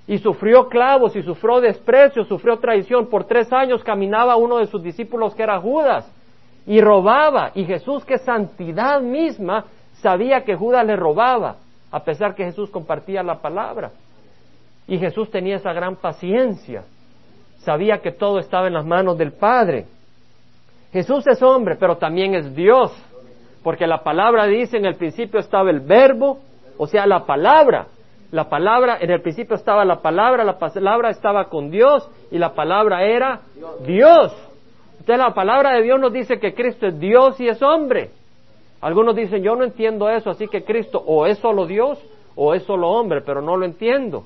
y 0.07 0.19
sufrió 0.19 0.67
clavos 0.69 1.15
y 1.15 1.23
sufrió 1.23 1.59
desprecio, 1.59 2.23
sufrió 2.23 2.57
traición. 2.57 3.07
Por 3.07 3.25
tres 3.25 3.51
años 3.51 3.83
caminaba 3.83 4.35
uno 4.35 4.57
de 4.57 4.67
sus 4.67 4.83
discípulos 4.83 5.33
que 5.35 5.43
era 5.43 5.59
Judas 5.59 6.09
y 6.67 6.81
robaba. 6.81 7.51
Y 7.55 7.65
Jesús, 7.65 8.05
que 8.05 8.19
santidad 8.19 9.01
misma, 9.01 9.65
sabía 10.01 10.43
que 10.43 10.55
Judas 10.55 10.85
le 10.85 10.95
robaba, 10.95 11.55
a 11.91 12.03
pesar 12.03 12.35
que 12.35 12.45
Jesús 12.45 12.69
compartía 12.69 13.23
la 13.23 13.39
palabra. 13.39 13.91
Y 14.87 14.97
Jesús 14.97 15.29
tenía 15.29 15.57
esa 15.57 15.73
gran 15.73 15.97
paciencia. 15.97 16.83
Sabía 17.59 17.99
que 17.99 18.11
todo 18.11 18.39
estaba 18.39 18.67
en 18.67 18.73
las 18.73 18.85
manos 18.85 19.17
del 19.17 19.33
Padre. 19.33 19.85
Jesús 20.93 21.27
es 21.27 21.41
hombre, 21.43 21.75
pero 21.75 21.97
también 21.97 22.33
es 22.35 22.55
Dios. 22.55 22.91
Porque 23.63 23.85
la 23.85 24.03
palabra 24.03 24.45
dice, 24.45 24.77
en 24.77 24.85
el 24.85 24.95
principio 24.95 25.39
estaba 25.39 25.69
el 25.69 25.81
verbo, 25.81 26.39
o 26.77 26.87
sea, 26.87 27.05
la 27.05 27.25
palabra. 27.25 27.87
La 28.31 28.49
palabra, 28.49 28.97
en 28.99 29.11
el 29.11 29.21
principio 29.21 29.55
estaba 29.55 29.85
la 29.85 30.01
palabra, 30.01 30.43
la 30.43 30.57
palabra 30.57 31.09
estaba 31.09 31.45
con 31.45 31.69
Dios 31.69 32.09
y 32.31 32.37
la 32.37 32.53
palabra 32.53 33.03
era 33.03 33.41
Dios. 33.85 34.33
Entonces 34.99 35.25
la 35.25 35.33
palabra 35.33 35.73
de 35.73 35.83
Dios 35.83 35.99
nos 35.99 36.11
dice 36.11 36.37
que 36.39 36.53
Cristo 36.53 36.87
es 36.87 36.99
Dios 36.99 37.39
y 37.39 37.47
es 37.47 37.61
hombre. 37.61 38.11
Algunos 38.81 39.15
dicen, 39.15 39.41
yo 39.41 39.55
no 39.55 39.63
entiendo 39.63 40.09
eso, 40.09 40.29
así 40.29 40.47
que 40.47 40.63
Cristo 40.63 41.01
o 41.05 41.25
es 41.25 41.37
solo 41.39 41.65
Dios 41.65 41.97
o 42.35 42.53
es 42.53 42.63
solo 42.63 42.89
hombre, 42.89 43.21
pero 43.21 43.41
no 43.41 43.55
lo 43.55 43.65
entiendo. 43.65 44.25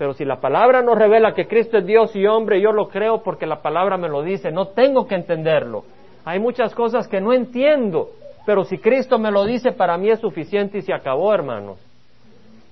Pero 0.00 0.14
si 0.14 0.24
la 0.24 0.40
palabra 0.40 0.80
nos 0.80 0.96
revela 0.96 1.34
que 1.34 1.46
Cristo 1.46 1.76
es 1.76 1.84
Dios 1.84 2.16
y 2.16 2.24
hombre, 2.24 2.58
yo 2.58 2.72
lo 2.72 2.88
creo 2.88 3.22
porque 3.22 3.44
la 3.44 3.60
palabra 3.60 3.98
me 3.98 4.08
lo 4.08 4.22
dice, 4.22 4.50
no 4.50 4.68
tengo 4.68 5.06
que 5.06 5.14
entenderlo. 5.14 5.84
Hay 6.24 6.38
muchas 6.38 6.74
cosas 6.74 7.06
que 7.06 7.20
no 7.20 7.34
entiendo, 7.34 8.08
pero 8.46 8.64
si 8.64 8.78
Cristo 8.78 9.18
me 9.18 9.30
lo 9.30 9.44
dice, 9.44 9.72
para 9.72 9.98
mí 9.98 10.08
es 10.08 10.18
suficiente 10.18 10.78
y 10.78 10.80
se 10.80 10.94
acabó, 10.94 11.34
hermanos. 11.34 11.78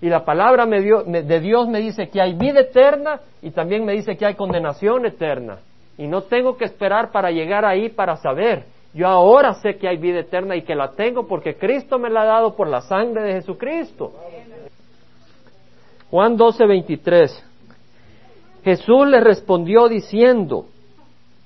Y 0.00 0.08
la 0.08 0.25
palabra 0.25 0.64
de 0.64 1.40
Dios 1.40 1.68
me 1.68 1.80
dice 1.80 2.08
que 2.08 2.23
hay 2.23 2.32
vida 2.32 2.61
eterna 2.61 3.20
y 3.42 3.50
también 3.50 3.85
me 3.85 3.92
dice 3.92 4.16
que 4.16 4.25
hay 4.25 4.35
condenación 4.35 5.04
eterna. 5.04 5.58
Y 5.99 6.06
no 6.06 6.23
tengo 6.23 6.56
que 6.56 6.64
esperar 6.64 7.11
para 7.11 7.30
llegar 7.30 7.66
ahí 7.66 7.90
para 7.90 8.16
saber. 8.16 8.64
Yo 8.94 9.06
ahora 9.06 9.52
sé 9.52 9.76
que 9.76 9.87
hay 9.87 9.99
vida 9.99 10.20
eterna 10.20 10.56
y 10.56 10.62
que 10.62 10.75
la 10.75 10.92
tengo 10.92 11.26
porque 11.26 11.56
Cristo 11.56 11.99
me 11.99 12.08
la 12.08 12.23
ha 12.23 12.26
dado 12.26 12.56
por 12.56 12.68
la 12.68 12.80
sangre 12.80 13.23
de 13.23 13.32
Jesucristo. 13.35 14.14
Juan 16.10 16.36
12, 16.36 16.66
23. 16.66 17.44
Jesús 18.64 19.06
le 19.06 19.20
respondió 19.20 19.88
diciendo, 19.88 20.66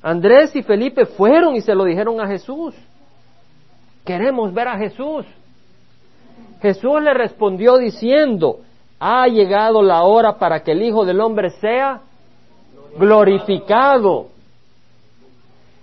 Andrés 0.03 0.55
y 0.57 0.63
Felipe 0.63 1.07
fueron 1.07 1.55
y 1.55 1.61
se 1.61 1.75
lo 1.75 1.85
dijeron 1.85 2.21
a 2.21 2.27
Jesús. 2.27 2.75
Queremos 4.05 4.53
ver 4.53 4.69
a 4.69 4.79
Jesús. 4.79 5.25
Jesús 6.61 7.03
le 7.03 7.15
respondió 7.15 7.77
diciendo, 7.77 8.61
ha 8.99 9.27
llegado 9.27 9.83
la 9.83 10.03
hora 10.03 10.39
para 10.39 10.63
que 10.63 10.73
el 10.73 10.83
Hijo 10.83 11.05
del 11.05 11.21
Hombre 11.21 11.51
sea 11.51 12.01
glorificado. 12.99 14.29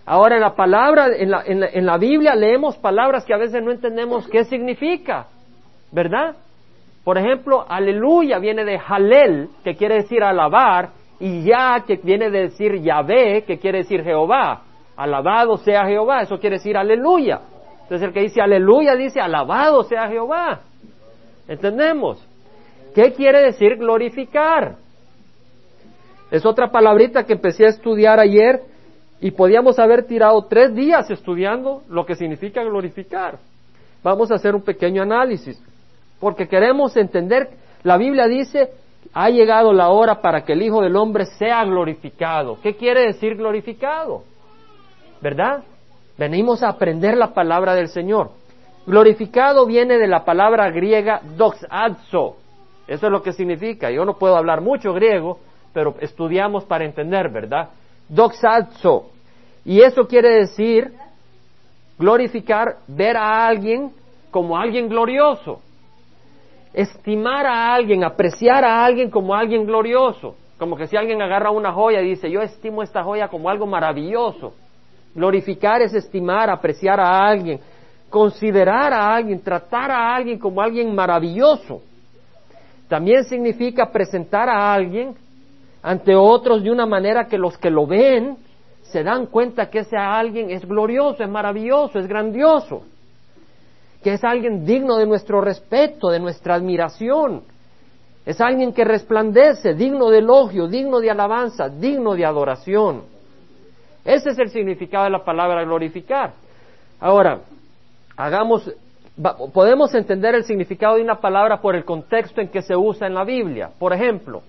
Ahora 0.06 0.36
en 0.36 0.42
la 0.42 0.56
palabra, 0.56 1.08
en 1.16 1.32
la, 1.32 1.44
en 1.46 1.60
la, 1.60 1.68
en 1.68 1.86
la 1.86 1.98
Biblia 1.98 2.36
leemos 2.36 2.78
palabras 2.78 3.26
que 3.26 3.34
a 3.34 3.38
veces 3.38 3.62
no 3.64 3.72
entendemos 3.72 4.28
qué 4.28 4.46
significa, 4.46 5.28
¿verdad? 5.92 6.36
Por 7.04 7.18
ejemplo, 7.18 7.66
aleluya 7.68 8.40
viene 8.40 8.66
de 8.66 8.78
halel, 8.78 9.50
que 9.64 9.76
quiere 9.76 9.96
decir 9.96 10.24
alabar, 10.24 10.90
y 11.20 11.44
ya, 11.44 11.84
que 11.86 11.98
viene 11.98 12.30
de 12.30 12.44
decir 12.44 12.82
Yahvé, 12.82 13.44
que 13.44 13.60
quiere 13.60 13.80
decir 13.80 14.04
Jehová. 14.04 14.62
Alabado 14.96 15.58
sea 15.58 15.86
Jehová, 15.86 16.22
eso 16.22 16.40
quiere 16.40 16.58
decir 16.58 16.78
aleluya. 16.78 17.42
Entonces 17.84 18.08
el 18.08 18.14
que 18.14 18.22
dice 18.22 18.42
aleluya 18.42 18.96
dice 18.96 19.20
alabado 19.20 19.84
sea 19.84 20.08
Jehová. 20.08 20.62
¿Entendemos? 21.48 22.26
¿Qué 22.94 23.14
quiere 23.14 23.42
decir 23.42 23.78
glorificar? 23.78 24.76
Es 26.32 26.46
otra 26.46 26.70
palabrita 26.70 27.24
que 27.24 27.34
empecé 27.34 27.66
a 27.66 27.70
estudiar 27.70 28.20
ayer 28.20 28.62
y 29.20 29.32
podíamos 29.32 29.80
haber 29.80 30.06
tirado 30.06 30.46
tres 30.46 30.76
días 30.76 31.10
estudiando 31.10 31.82
lo 31.90 32.06
que 32.06 32.16
significa 32.16 32.64
glorificar. 32.64 33.40
Vamos 34.04 34.32
a 34.32 34.36
hacer 34.36 34.54
un 34.54 34.62
pequeño 34.62 35.02
análisis 35.02 35.62
porque 36.20 36.48
queremos 36.48 36.96
entender, 36.98 37.50
la 37.84 37.98
Biblia 37.98 38.28
dice, 38.28 38.72
ha 39.14 39.30
llegado 39.30 39.74
la 39.74 39.90
hora 39.90 40.22
para 40.22 40.44
que 40.44 40.54
el 40.54 40.62
Hijo 40.62 40.82
del 40.82 40.96
Hombre 40.96 41.26
sea 41.26 41.64
glorificado. 41.64 42.58
¿Qué 42.62 42.76
quiere 42.76 43.08
decir 43.08 43.36
glorificado? 43.36 44.24
¿Verdad? 45.22 45.64
Venimos 46.18 46.62
a 46.64 46.70
aprender 46.70 47.18
la 47.18 47.34
palabra 47.34 47.74
del 47.74 47.88
Señor. 47.88 48.32
Glorificado 48.86 49.66
viene 49.66 49.98
de 49.98 50.08
la 50.08 50.26
palabra 50.26 50.70
griega 50.70 51.22
doxazo. 51.38 52.38
Eso 52.88 53.06
es 53.06 53.12
lo 53.12 53.22
que 53.22 53.34
significa. 53.34 53.90
Yo 53.92 54.04
no 54.04 54.18
puedo 54.18 54.36
hablar 54.36 54.62
mucho 54.62 54.94
griego, 54.94 55.40
pero 55.74 55.96
estudiamos 56.02 56.66
para 56.66 56.86
entender, 56.86 57.30
¿verdad? 57.30 57.70
Doxazo. 58.10 59.12
Y 59.64 59.82
eso 59.82 60.08
quiere 60.08 60.30
decir 60.30 60.92
glorificar, 61.98 62.78
ver 62.88 63.16
a 63.16 63.46
alguien 63.46 63.92
como 64.32 64.58
alguien 64.58 64.90
glorioso 64.90 65.62
estimar 66.74 67.46
a 67.46 67.74
alguien, 67.74 68.04
apreciar 68.04 68.64
a 68.64 68.84
alguien 68.84 69.10
como 69.10 69.34
alguien 69.34 69.66
glorioso. 69.66 70.36
Como 70.58 70.76
que 70.76 70.88
si 70.88 70.98
alguien 70.98 71.22
agarra 71.22 71.52
una 71.52 71.72
joya 71.72 72.02
y 72.02 72.10
dice, 72.10 72.30
yo 72.30 72.42
estimo 72.42 72.84
esta 72.84 73.04
joya 73.04 73.30
como 73.30 73.50
algo 73.50 73.66
maravilloso. 73.66 74.54
Glorificar 75.16 75.82
es 75.82 75.94
estimar, 75.94 76.50
apreciar 76.50 77.00
a 77.00 77.28
alguien, 77.28 77.60
considerar 78.10 78.94
a 78.94 79.16
alguien, 79.16 79.42
tratar 79.42 79.90
a 79.90 80.16
alguien 80.16 80.38
como 80.38 80.62
alguien 80.62 80.94
maravilloso. 80.94 81.82
También 82.88 83.24
significa 83.24 83.92
presentar 83.92 84.50
a 84.50 84.74
alguien 84.74 85.16
ante 85.82 86.16
otros 86.16 86.62
de 86.64 86.72
una 86.72 86.86
manera 86.86 87.26
que 87.28 87.38
los 87.38 87.58
que 87.58 87.70
lo 87.70 87.88
ven 87.88 88.38
se 88.82 89.04
dan 89.04 89.28
cuenta 89.28 89.70
que 89.70 89.80
ese 89.80 89.96
alguien 89.96 90.50
es 90.50 90.68
glorioso, 90.68 91.24
es 91.24 91.30
maravilloso, 91.30 92.00
es 92.00 92.08
grandioso 92.08 92.84
que 94.04 94.14
es 94.14 94.24
alguien 94.24 94.66
digno 94.66 94.98
de 94.98 95.06
nuestro 95.06 95.42
respeto, 95.42 96.10
de 96.10 96.20
nuestra 96.20 96.56
admiración. 96.56 97.44
Es 98.26 98.40
alguien 98.40 98.74
que 98.74 98.86
resplandece, 98.86 99.74
digno 99.74 100.10
de 100.10 100.20
elogio, 100.20 100.68
digno 100.68 101.00
de 101.00 101.12
alabanza, 101.12 101.68
digno 101.68 102.16
de 102.16 102.26
adoración. 102.26 103.04
Ese 104.06 104.30
es 104.30 104.40
el 104.40 104.50
significado 104.50 105.06
de 105.06 105.10
la 105.10 105.24
palabra 105.24 105.64
glorificar. 105.64 106.34
Ahora, 107.00 107.42
hagamos, 108.16 108.72
podemos 109.54 109.94
entender 109.94 110.36
el 110.36 110.46
significado 110.46 110.96
de 110.96 111.02
una 111.02 111.20
palabra 111.20 111.60
por 111.62 111.76
el 111.76 111.84
contexto 111.84 112.40
en 112.40 112.50
que 112.50 112.62
se 112.62 112.76
usa 112.76 113.08
en 113.08 113.16
la 113.16 113.24
Biblia. 113.24 113.72
Por 113.78 113.94
ejemplo, 113.94 114.44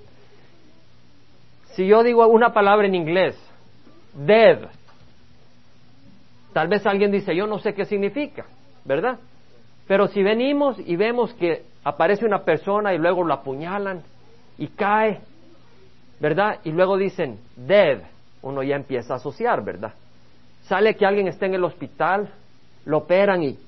si 1.73 1.87
yo 1.87 2.03
digo 2.03 2.27
una 2.27 2.53
palabra 2.53 2.87
en 2.87 2.95
inglés, 2.95 3.37
dead, 4.15 4.59
tal 6.53 6.69
vez 6.69 6.87
alguien 6.87 7.11
dice, 7.11 7.35
yo 7.35 7.47
no 7.47 7.59
sé 7.59 7.75
qué 7.75 7.85
significa, 7.85 8.45
¿verdad? 8.85 9.19
Pero 9.91 10.07
si 10.07 10.23
venimos 10.23 10.79
y 10.79 10.95
vemos 10.95 11.35
que 11.35 11.65
aparece 11.83 12.25
una 12.25 12.45
persona 12.45 12.95
y 12.95 12.99
luego 12.99 13.27
la 13.27 13.35
apuñalan 13.35 14.03
y 14.57 14.69
cae, 14.69 15.19
¿verdad? 16.21 16.61
Y 16.63 16.71
luego 16.71 16.97
dicen 16.97 17.41
dead, 17.57 17.99
uno 18.41 18.63
ya 18.63 18.77
empieza 18.77 19.15
a 19.15 19.17
asociar, 19.17 19.65
¿verdad? 19.65 19.93
Sale 20.63 20.95
que 20.95 21.05
alguien 21.05 21.27
está 21.27 21.47
en 21.47 21.55
el 21.55 21.65
hospital, 21.65 22.31
lo 22.85 22.99
operan 22.99 23.43
y 23.43 23.59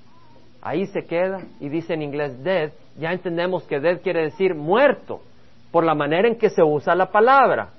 ahí 0.63 0.87
se 0.87 1.07
queda 1.07 1.41
y 1.59 1.69
dice 1.69 1.95
en 1.95 2.03
inglés 2.03 2.45
dead, 2.45 2.71
ya 3.01 3.11
entendemos 3.13 3.65
que 3.65 3.81
dead 3.81 4.01
quiere 4.01 4.23
decir 4.23 4.55
muerto, 4.55 5.23
por 5.73 5.83
la 5.83 5.97
manera 5.97 6.29
en 6.29 6.37
que 6.37 6.51
se 6.51 6.63
usa 6.63 6.95
la 6.95 7.11
palabra. 7.11 7.71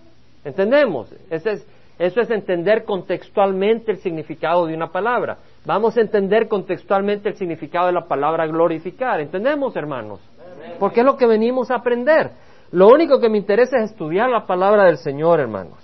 ¿Entendemos? 0.43 1.09
Ese 1.29 1.51
es, 1.51 1.67
eso 1.97 2.19
es 2.19 2.29
entender 2.29 2.83
contextualmente 2.83 3.93
el 3.93 3.99
significado 3.99 4.65
de 4.65 4.75
una 4.75 4.91
palabra. 4.91 5.37
Vamos 5.65 5.95
a 5.97 6.01
entender 6.01 6.47
contextualmente 6.47 7.29
el 7.29 7.35
significado 7.35 7.87
de 7.87 7.93
la 7.93 8.05
palabra 8.05 8.45
glorificar. 8.47 9.21
¿Entendemos, 9.21 9.75
hermanos? 9.75 10.19
Porque 10.79 10.99
es 10.99 11.05
lo 11.05 11.15
que 11.15 11.25
venimos 11.25 11.71
a 11.71 11.75
aprender. 11.75 12.31
Lo 12.71 12.87
único 12.87 13.19
que 13.19 13.29
me 13.29 13.37
interesa 13.37 13.77
es 13.77 13.91
estudiar 13.91 14.29
la 14.29 14.45
palabra 14.45 14.85
del 14.85 14.97
Señor, 14.97 15.39
hermanos. 15.39 15.77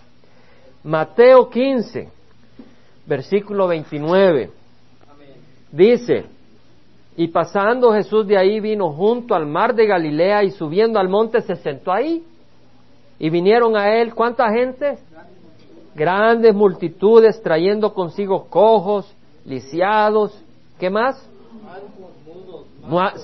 Mateo 0.84 1.50
15, 1.50 2.10
versículo 3.06 3.68
29. 3.68 4.50
Dice, 5.72 6.26
y 7.16 7.28
pasando 7.28 7.94
Jesús 7.94 8.28
de 8.28 8.38
ahí 8.38 8.60
vino 8.60 8.92
junto 8.92 9.36
al 9.36 9.46
mar 9.46 9.76
de 9.76 9.86
Galilea 9.86 10.44
y 10.44 10.52
subiendo 10.52 11.00
al 11.00 11.10
monte 11.10 11.42
se 11.42 11.56
sentó 11.58 11.94
ahí. 11.94 12.24
Y 13.18 13.30
vinieron 13.30 13.78
a 13.78 13.96
él, 13.96 14.14
¿cuánta 14.14 14.50
gente? 14.50 14.98
Grandes 15.96 16.56
multitudes 16.56 17.42
trayendo 17.42 17.94
consigo 17.94 18.46
cojos, 18.50 19.14
lisiados, 19.50 20.40
¿qué 20.80 20.90
más? 20.90 21.28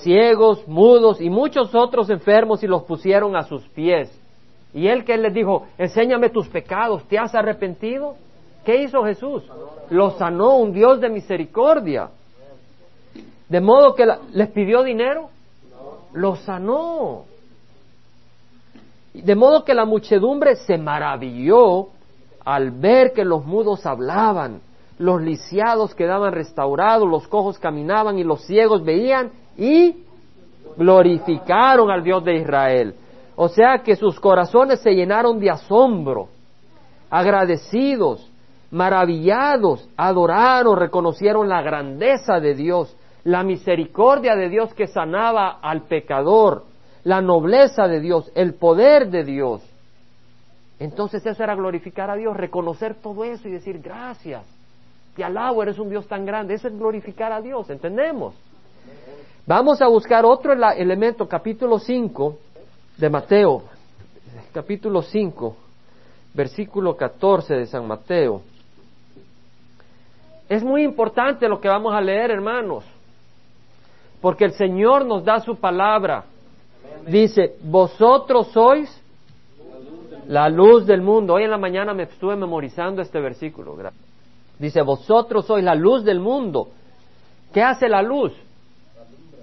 Ciegos, 0.02 0.66
mudos 0.68 1.20
y 1.20 1.30
muchos 1.30 1.74
otros 1.74 2.10
enfermos 2.10 2.62
y 2.62 2.66
los 2.66 2.82
pusieron 2.82 3.36
a 3.36 3.44
sus 3.44 3.66
pies. 3.68 4.10
Y 4.74 4.88
él 4.88 5.04
que 5.04 5.16
les 5.16 5.32
dijo, 5.32 5.66
enséñame 5.78 6.28
tus 6.28 6.48
pecados, 6.48 7.04
¿te 7.04 7.18
has 7.18 7.34
arrepentido? 7.34 8.16
¿Qué 8.64 8.82
hizo 8.82 9.04
Jesús? 9.04 9.44
Lo 9.90 10.10
sanó 10.18 10.56
un 10.56 10.72
Dios 10.72 11.00
de 11.00 11.08
misericordia. 11.08 12.10
De 13.48 13.60
modo 13.60 13.94
que 13.94 14.06
les 14.32 14.48
pidió 14.50 14.82
dinero, 14.82 15.30
lo 16.12 16.34
sanó. 16.36 17.24
De 19.14 19.34
modo 19.34 19.64
que 19.64 19.72
la 19.72 19.84
muchedumbre 19.84 20.56
se 20.56 20.76
maravilló 20.76 21.88
al 22.44 22.72
ver 22.72 23.12
que 23.12 23.24
los 23.24 23.44
mudos 23.44 23.86
hablaban, 23.86 24.60
los 24.98 25.20
lisiados 25.20 25.94
quedaban 25.94 26.32
restaurados, 26.32 27.08
los 27.08 27.28
cojos 27.28 27.58
caminaban 27.58 28.18
y 28.18 28.24
los 28.24 28.44
ciegos 28.46 28.84
veían 28.84 29.30
y 29.56 30.04
glorificaron 30.76 31.90
al 31.90 32.02
Dios 32.02 32.24
de 32.24 32.36
Israel. 32.36 32.94
O 33.36 33.48
sea 33.48 33.82
que 33.84 33.96
sus 33.96 34.18
corazones 34.18 34.80
se 34.80 34.92
llenaron 34.92 35.38
de 35.38 35.50
asombro, 35.50 36.28
agradecidos, 37.10 38.30
maravillados, 38.70 39.88
adoraron, 39.96 40.78
reconocieron 40.78 41.48
la 41.48 41.60
grandeza 41.60 42.40
de 42.40 42.54
Dios, 42.54 42.96
la 43.24 43.42
misericordia 43.42 44.34
de 44.34 44.48
Dios 44.48 44.72
que 44.72 44.86
sanaba 44.86 45.58
al 45.60 45.82
pecador, 45.82 46.64
la 47.04 47.20
nobleza 47.20 47.86
de 47.86 48.00
Dios, 48.00 48.30
el 48.34 48.54
poder 48.54 49.10
de 49.10 49.24
Dios. 49.24 49.62
Entonces 50.78 51.24
eso 51.24 51.42
era 51.42 51.54
glorificar 51.54 52.10
a 52.10 52.16
Dios, 52.16 52.36
reconocer 52.36 52.96
todo 52.96 53.24
eso 53.24 53.48
y 53.48 53.52
decir 53.52 53.80
gracias. 53.80 54.55
Te 55.16 55.24
alabo, 55.24 55.62
eres 55.62 55.78
un 55.78 55.88
Dios 55.88 56.06
tan 56.06 56.26
grande. 56.26 56.52
Eso 56.52 56.68
es 56.68 56.78
glorificar 56.78 57.32
a 57.32 57.40
Dios, 57.40 57.70
¿entendemos? 57.70 58.34
Vamos 59.46 59.80
a 59.80 59.88
buscar 59.88 60.26
otro 60.26 60.52
elemento, 60.52 61.26
capítulo 61.26 61.78
5 61.78 62.36
de 62.98 63.08
Mateo, 63.08 63.62
capítulo 64.52 65.00
5, 65.00 65.56
versículo 66.34 66.94
14 66.94 67.54
de 67.54 67.66
San 67.66 67.86
Mateo. 67.86 68.42
Es 70.50 70.62
muy 70.62 70.82
importante 70.82 71.48
lo 71.48 71.60
que 71.60 71.68
vamos 71.68 71.94
a 71.94 72.00
leer, 72.02 72.30
hermanos, 72.30 72.84
porque 74.20 74.44
el 74.44 74.52
Señor 74.52 75.06
nos 75.06 75.24
da 75.24 75.40
su 75.40 75.56
palabra. 75.56 76.24
Dice, 77.06 77.56
vosotros 77.62 78.48
sois 78.48 79.02
la 80.28 80.50
luz 80.50 80.86
del 80.86 81.00
mundo. 81.00 81.34
Hoy 81.34 81.44
en 81.44 81.50
la 81.50 81.58
mañana 81.58 81.94
me 81.94 82.02
estuve 82.02 82.36
memorizando 82.36 83.00
este 83.00 83.18
versículo. 83.18 83.76
Dice, 84.58 84.82
vosotros 84.82 85.46
sois 85.46 85.64
la 85.64 85.74
luz 85.74 86.04
del 86.04 86.20
mundo. 86.20 86.68
¿Qué 87.52 87.62
hace 87.62 87.88
la 87.88 88.02
luz? 88.02 88.32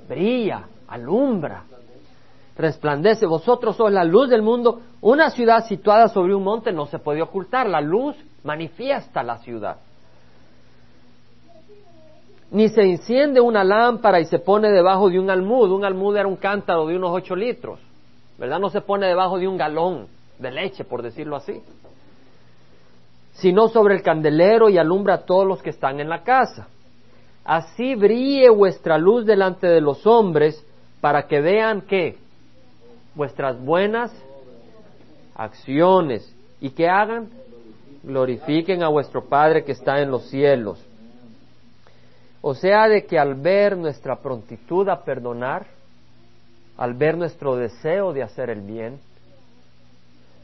Brilla, 0.07 0.67
alumbra 0.87 1.63
resplandece. 2.55 3.25
Vosotros 3.25 3.75
sois 3.75 3.93
la 3.93 4.03
luz 4.03 4.29
del 4.29 4.41
mundo. 4.41 4.81
Una 5.01 5.29
ciudad 5.29 5.65
situada 5.65 6.07
sobre 6.07 6.35
un 6.35 6.43
monte 6.43 6.71
no 6.71 6.85
se 6.85 6.99
puede 6.99 7.21
ocultar. 7.21 7.67
La 7.67 7.81
luz 7.81 8.15
manifiesta 8.43 9.23
la 9.23 9.37
ciudad. 9.37 9.77
Ni 12.51 12.69
se 12.69 12.83
enciende 12.83 13.41
una 13.41 13.63
lámpara 13.63 14.19
y 14.19 14.25
se 14.25 14.37
pone 14.37 14.69
debajo 14.69 15.09
de 15.09 15.19
un 15.19 15.29
almud. 15.29 15.71
Un 15.71 15.85
almud 15.85 16.15
era 16.15 16.27
un 16.27 16.35
cántaro 16.35 16.85
de 16.87 16.95
unos 16.95 17.11
ocho 17.11 17.35
litros. 17.35 17.79
¿Verdad? 18.37 18.59
No 18.59 18.69
se 18.69 18.81
pone 18.81 19.07
debajo 19.07 19.39
de 19.39 19.47
un 19.47 19.57
galón 19.57 20.07
de 20.37 20.51
leche, 20.51 20.83
por 20.83 21.01
decirlo 21.01 21.35
así. 21.35 21.61
Sino 23.33 23.67
sobre 23.67 23.95
el 23.95 24.03
candelero 24.03 24.69
y 24.69 24.77
alumbra 24.77 25.15
a 25.15 25.25
todos 25.25 25.45
los 25.47 25.61
que 25.61 25.71
están 25.71 25.99
en 25.99 26.09
la 26.09 26.23
casa. 26.23 26.67
Así 27.43 27.95
brille 27.95 28.49
vuestra 28.49 28.97
luz 28.97 29.25
delante 29.25 29.67
de 29.67 29.81
los 29.81 30.05
hombres 30.07 30.65
para 31.01 31.27
que 31.27 31.41
vean 31.41 31.81
que 31.81 32.17
vuestras 33.15 33.59
buenas 33.59 34.11
acciones 35.35 36.33
y 36.61 36.69
que 36.69 36.87
hagan, 36.87 37.29
glorifiquen 38.03 38.83
a 38.83 38.87
vuestro 38.87 39.25
Padre 39.25 39.63
que 39.63 39.73
está 39.73 39.99
en 40.01 40.11
los 40.11 40.29
cielos. 40.29 40.81
O 42.41 42.53
sea, 42.53 42.87
de 42.87 43.05
que 43.05 43.17
al 43.17 43.35
ver 43.35 43.77
nuestra 43.77 44.17
prontitud 44.17 44.87
a 44.89 45.03
perdonar, 45.03 45.65
al 46.77 46.93
ver 46.93 47.17
nuestro 47.17 47.55
deseo 47.55 48.13
de 48.13 48.23
hacer 48.23 48.49
el 48.49 48.61
bien, 48.61 48.99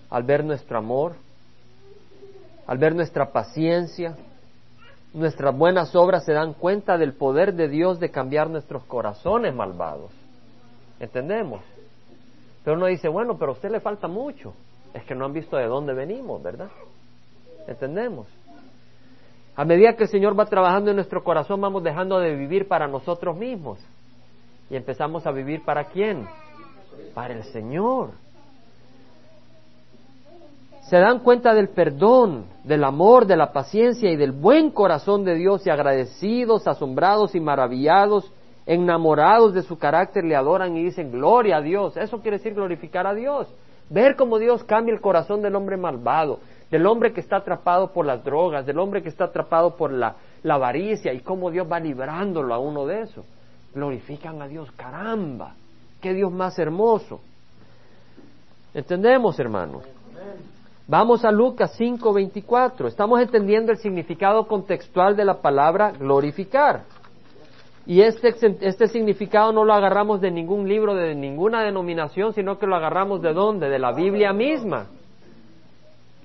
al 0.09 0.23
ver 0.23 0.43
nuestro 0.43 0.77
amor, 0.77 1.15
al 2.69 2.77
ver 2.77 2.93
nuestra 2.93 3.31
paciencia, 3.31 4.15
nuestras 5.11 5.57
buenas 5.57 5.95
obras 5.95 6.23
se 6.23 6.33
dan 6.33 6.53
cuenta 6.53 6.99
del 6.99 7.13
poder 7.13 7.55
de 7.55 7.67
Dios 7.67 7.99
de 7.99 8.11
cambiar 8.11 8.47
nuestros 8.47 8.83
corazones 8.83 9.55
malvados. 9.55 10.11
¿Entendemos? 10.99 11.61
Pero 12.63 12.77
uno 12.77 12.85
dice, 12.85 13.07
bueno, 13.07 13.39
pero 13.39 13.53
a 13.53 13.55
usted 13.55 13.71
le 13.71 13.79
falta 13.79 14.07
mucho. 14.07 14.53
Es 14.93 15.03
que 15.05 15.15
no 15.15 15.25
han 15.25 15.33
visto 15.33 15.57
de 15.57 15.65
dónde 15.65 15.95
venimos, 15.95 16.43
¿verdad? 16.43 16.69
¿Entendemos? 17.67 18.27
A 19.55 19.65
medida 19.65 19.95
que 19.95 20.03
el 20.03 20.09
Señor 20.09 20.39
va 20.39 20.45
trabajando 20.45 20.91
en 20.91 20.97
nuestro 20.97 21.23
corazón, 21.23 21.59
vamos 21.59 21.81
dejando 21.81 22.19
de 22.19 22.35
vivir 22.35 22.67
para 22.67 22.87
nosotros 22.87 23.35
mismos. 23.35 23.79
Y 24.69 24.75
empezamos 24.75 25.25
a 25.25 25.31
vivir 25.31 25.65
para 25.65 25.85
quién? 25.85 26.27
Para 27.15 27.33
el 27.33 27.45
Señor. 27.45 28.11
Se 30.89 30.97
dan 30.97 31.19
cuenta 31.19 31.53
del 31.53 31.69
perdón, 31.69 32.45
del 32.63 32.83
amor, 32.83 33.27
de 33.27 33.37
la 33.37 33.53
paciencia 33.53 34.09
y 34.09 34.15
del 34.15 34.31
buen 34.31 34.71
corazón 34.71 35.23
de 35.23 35.35
Dios 35.35 35.67
y 35.67 35.69
agradecidos, 35.69 36.67
asombrados 36.67 37.35
y 37.35 37.39
maravillados 37.39 38.33
enamorados 38.65 39.53
de 39.53 39.61
su 39.61 39.77
carácter, 39.77 40.23
le 40.23 40.35
adoran 40.35 40.75
y 40.75 40.83
dicen 40.83 41.11
gloria 41.11 41.57
a 41.57 41.61
Dios. 41.61 41.95
Eso 41.95 42.21
quiere 42.21 42.37
decir 42.37 42.55
glorificar 42.55 43.05
a 43.05 43.13
Dios. 43.13 43.47
Ver 43.91 44.15
cómo 44.15 44.39
Dios 44.39 44.63
cambia 44.63 44.93
el 44.93 45.01
corazón 45.01 45.43
del 45.43 45.55
hombre 45.55 45.77
malvado, 45.77 46.39
del 46.71 46.87
hombre 46.87 47.13
que 47.13 47.19
está 47.19 47.37
atrapado 47.37 47.93
por 47.93 48.07
las 48.07 48.23
drogas, 48.23 48.65
del 48.65 48.79
hombre 48.79 49.03
que 49.03 49.09
está 49.09 49.25
atrapado 49.25 49.75
por 49.75 49.91
la, 49.91 50.15
avaricia 50.43 51.13
y 51.13 51.19
cómo 51.19 51.51
Dios 51.51 51.67
va 51.71 51.79
librándolo 51.79 52.51
a 52.53 52.59
uno 52.59 52.87
de 52.87 53.01
eso. 53.01 53.25
Glorifican 53.75 54.41
a 54.41 54.47
Dios, 54.47 54.71
caramba, 54.71 55.53
qué 56.01 56.15
Dios 56.15 56.31
más 56.31 56.57
hermoso. 56.57 57.21
¿Entendemos, 58.73 59.39
hermanos? 59.39 59.83
Vamos 60.89 61.23
a 61.23 61.31
Lucas 61.31 61.75
5:24. 61.77 62.87
Estamos 62.87 63.21
entendiendo 63.21 63.71
el 63.71 63.77
significado 63.77 64.47
contextual 64.47 65.15
de 65.15 65.23
la 65.23 65.35
palabra 65.35 65.91
glorificar. 65.91 66.81
Y 67.85 68.01
este, 68.01 68.33
este 68.61 68.87
significado 68.87 69.51
no 69.51 69.65
lo 69.65 69.73
agarramos 69.73 70.19
de 70.19 70.31
ningún 70.31 70.67
libro, 70.67 70.95
de 70.95 71.13
ninguna 71.13 71.61
denominación, 71.61 72.33
sino 72.33 72.57
que 72.57 72.65
lo 72.65 72.75
agarramos 72.75 73.21
de 73.21 73.33
dónde? 73.33 73.69
De 73.69 73.77
la 73.77 73.91
Biblia 73.91 74.33
misma. 74.33 74.87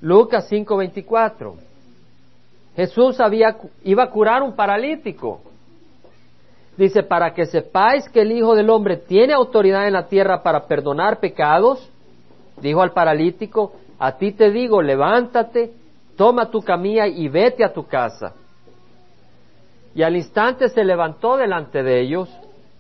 Lucas 0.00 0.50
5:24. 0.50 1.56
Jesús 2.74 3.18
iba 3.82 4.02
a 4.02 4.10
curar 4.10 4.42
un 4.42 4.56
paralítico. 4.56 5.42
Dice, 6.78 7.02
para 7.02 7.34
que 7.34 7.44
sepáis 7.44 8.08
que 8.08 8.22
el 8.22 8.32
Hijo 8.32 8.54
del 8.54 8.70
Hombre 8.70 8.96
tiene 8.96 9.34
autoridad 9.34 9.86
en 9.86 9.92
la 9.92 10.08
tierra 10.08 10.42
para 10.42 10.66
perdonar 10.66 11.20
pecados, 11.20 11.86
dijo 12.62 12.80
al 12.80 12.92
paralítico, 12.92 13.74
a 13.98 14.12
ti 14.16 14.32
te 14.32 14.50
digo, 14.50 14.82
levántate, 14.82 15.72
toma 16.16 16.50
tu 16.50 16.62
camilla 16.62 17.06
y 17.06 17.28
vete 17.28 17.64
a 17.64 17.72
tu 17.72 17.86
casa. 17.86 18.34
Y 19.94 20.02
al 20.02 20.16
instante 20.16 20.68
se 20.68 20.84
levantó 20.84 21.36
delante 21.36 21.82
de 21.82 22.00
ellos, 22.00 22.28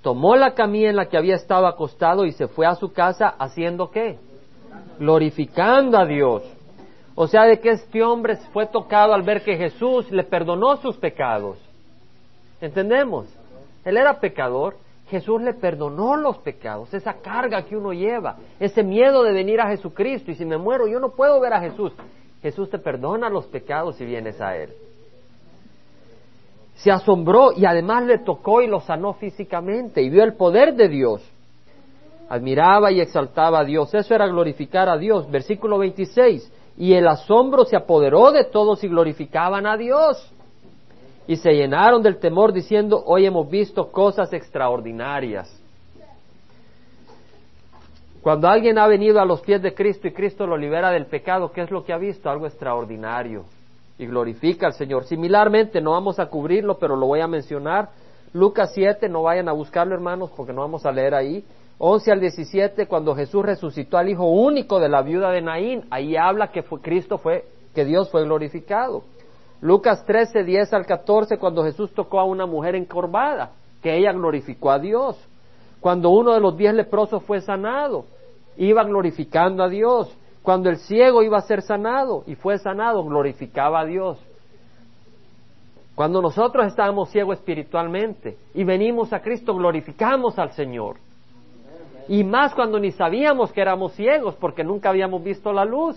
tomó 0.02 0.36
la 0.36 0.54
camilla 0.54 0.90
en 0.90 0.96
la 0.96 1.06
que 1.06 1.16
había 1.16 1.36
estado 1.36 1.66
acostado 1.66 2.24
y 2.26 2.32
se 2.32 2.48
fue 2.48 2.66
a 2.66 2.74
su 2.74 2.92
casa 2.92 3.34
haciendo 3.38 3.90
qué? 3.90 4.18
Glorificando 4.98 5.98
a 5.98 6.04
Dios. 6.04 6.42
O 7.14 7.28
sea, 7.28 7.44
de 7.44 7.60
que 7.60 7.70
este 7.70 8.02
hombre 8.02 8.36
fue 8.52 8.66
tocado 8.66 9.14
al 9.14 9.22
ver 9.22 9.42
que 9.42 9.56
Jesús 9.56 10.10
le 10.10 10.24
perdonó 10.24 10.76
sus 10.78 10.96
pecados. 10.96 11.58
¿Entendemos? 12.60 13.26
Él 13.84 13.96
era 13.96 14.18
pecador, 14.18 14.76
Jesús 15.08 15.42
le 15.42 15.54
perdonó 15.54 16.16
los 16.16 16.38
pecados, 16.38 16.92
esa 16.94 17.14
carga 17.20 17.64
que 17.64 17.76
uno 17.76 17.92
lleva, 17.92 18.36
ese 18.58 18.82
miedo 18.82 19.22
de 19.22 19.32
venir 19.32 19.60
a 19.60 19.68
Jesucristo 19.68 20.30
y 20.30 20.34
si 20.34 20.44
me 20.44 20.56
muero 20.56 20.88
yo 20.88 20.98
no 20.98 21.10
puedo 21.10 21.40
ver 21.40 21.52
a 21.52 21.60
Jesús. 21.60 21.92
Jesús 22.42 22.70
te 22.70 22.78
perdona 22.78 23.28
los 23.28 23.46
pecados 23.46 23.96
si 23.96 24.04
vienes 24.04 24.40
a 24.40 24.56
Él 24.56 24.70
se 26.76 26.90
asombró 26.90 27.52
y 27.56 27.64
además 27.66 28.04
le 28.04 28.18
tocó 28.18 28.60
y 28.60 28.66
lo 28.66 28.80
sanó 28.80 29.14
físicamente 29.14 30.02
y 30.02 30.10
vio 30.10 30.24
el 30.24 30.34
poder 30.34 30.74
de 30.74 30.88
Dios. 30.88 31.22
Admiraba 32.28 32.90
y 32.90 33.00
exaltaba 33.00 33.60
a 33.60 33.64
Dios. 33.64 33.94
Eso 33.94 34.14
era 34.14 34.26
glorificar 34.26 34.88
a 34.88 34.96
Dios. 34.96 35.30
Versículo 35.30 35.78
26. 35.78 36.52
Y 36.76 36.94
el 36.94 37.06
asombro 37.06 37.64
se 37.64 37.76
apoderó 37.76 38.32
de 38.32 38.44
todos 38.44 38.82
y 38.82 38.88
glorificaban 38.88 39.66
a 39.66 39.76
Dios. 39.76 40.32
Y 41.26 41.36
se 41.36 41.52
llenaron 41.52 42.02
del 42.02 42.18
temor 42.18 42.52
diciendo, 42.52 43.02
hoy 43.06 43.26
hemos 43.26 43.48
visto 43.48 43.90
cosas 43.90 44.32
extraordinarias. 44.32 45.60
Cuando 48.20 48.48
alguien 48.48 48.78
ha 48.78 48.86
venido 48.86 49.20
a 49.20 49.24
los 49.24 49.40
pies 49.42 49.60
de 49.62 49.74
Cristo 49.74 50.08
y 50.08 50.12
Cristo 50.12 50.46
lo 50.46 50.56
libera 50.56 50.90
del 50.90 51.06
pecado, 51.06 51.52
¿qué 51.52 51.62
es 51.62 51.70
lo 51.70 51.84
que 51.84 51.92
ha 51.92 51.98
visto? 51.98 52.30
Algo 52.30 52.46
extraordinario 52.46 53.44
y 53.98 54.06
glorifica 54.06 54.66
al 54.66 54.72
Señor. 54.72 55.04
Similarmente, 55.04 55.80
no 55.80 55.92
vamos 55.92 56.18
a 56.18 56.26
cubrirlo, 56.26 56.78
pero 56.78 56.96
lo 56.96 57.06
voy 57.06 57.20
a 57.20 57.28
mencionar. 57.28 57.90
Lucas 58.32 58.72
7, 58.74 59.08
no 59.08 59.22
vayan 59.22 59.48
a 59.48 59.52
buscarlo 59.52 59.94
hermanos 59.94 60.30
porque 60.36 60.52
no 60.52 60.62
vamos 60.62 60.84
a 60.86 60.92
leer 60.92 61.14
ahí. 61.14 61.44
11 61.78 62.12
al 62.12 62.20
17, 62.20 62.86
cuando 62.86 63.14
Jesús 63.14 63.44
resucitó 63.44 63.98
al 63.98 64.08
hijo 64.08 64.24
único 64.24 64.80
de 64.80 64.88
la 64.88 65.02
viuda 65.02 65.30
de 65.30 65.42
Naín, 65.42 65.84
ahí 65.90 66.16
habla 66.16 66.50
que 66.50 66.62
fue, 66.62 66.80
Cristo 66.80 67.18
fue, 67.18 67.44
que 67.74 67.84
Dios 67.84 68.10
fue 68.10 68.24
glorificado. 68.24 69.02
Lucas 69.60 70.04
13, 70.04 70.44
10 70.44 70.72
al 70.72 70.86
14, 70.86 71.38
cuando 71.38 71.64
Jesús 71.64 71.92
tocó 71.92 72.20
a 72.20 72.24
una 72.24 72.46
mujer 72.46 72.74
encorvada, 72.74 73.52
que 73.82 73.96
ella 73.96 74.12
glorificó 74.12 74.70
a 74.70 74.78
Dios. 74.78 75.16
Cuando 75.80 76.10
uno 76.10 76.32
de 76.32 76.40
los 76.40 76.56
diez 76.56 76.74
leprosos 76.74 77.22
fue 77.24 77.40
sanado, 77.40 78.06
iba 78.56 78.84
glorificando 78.84 79.62
a 79.62 79.68
Dios. 79.68 80.14
Cuando 80.42 80.68
el 80.68 80.76
ciego 80.78 81.22
iba 81.22 81.38
a 81.38 81.42
ser 81.42 81.62
sanado 81.62 82.24
y 82.26 82.34
fue 82.34 82.58
sanado, 82.58 83.04
glorificaba 83.04 83.80
a 83.80 83.84
Dios. 83.84 84.18
Cuando 85.94 86.20
nosotros 86.20 86.66
estábamos 86.66 87.10
ciegos 87.10 87.38
espiritualmente 87.38 88.36
y 88.52 88.64
venimos 88.64 89.12
a 89.12 89.20
Cristo, 89.20 89.54
glorificamos 89.54 90.38
al 90.38 90.52
Señor. 90.52 90.96
Y 92.08 92.24
más 92.24 92.54
cuando 92.54 92.78
ni 92.78 92.90
sabíamos 92.90 93.52
que 93.52 93.60
éramos 93.60 93.92
ciegos 93.92 94.34
porque 94.34 94.64
nunca 94.64 94.90
habíamos 94.90 95.22
visto 95.22 95.52
la 95.52 95.64
luz. 95.64 95.96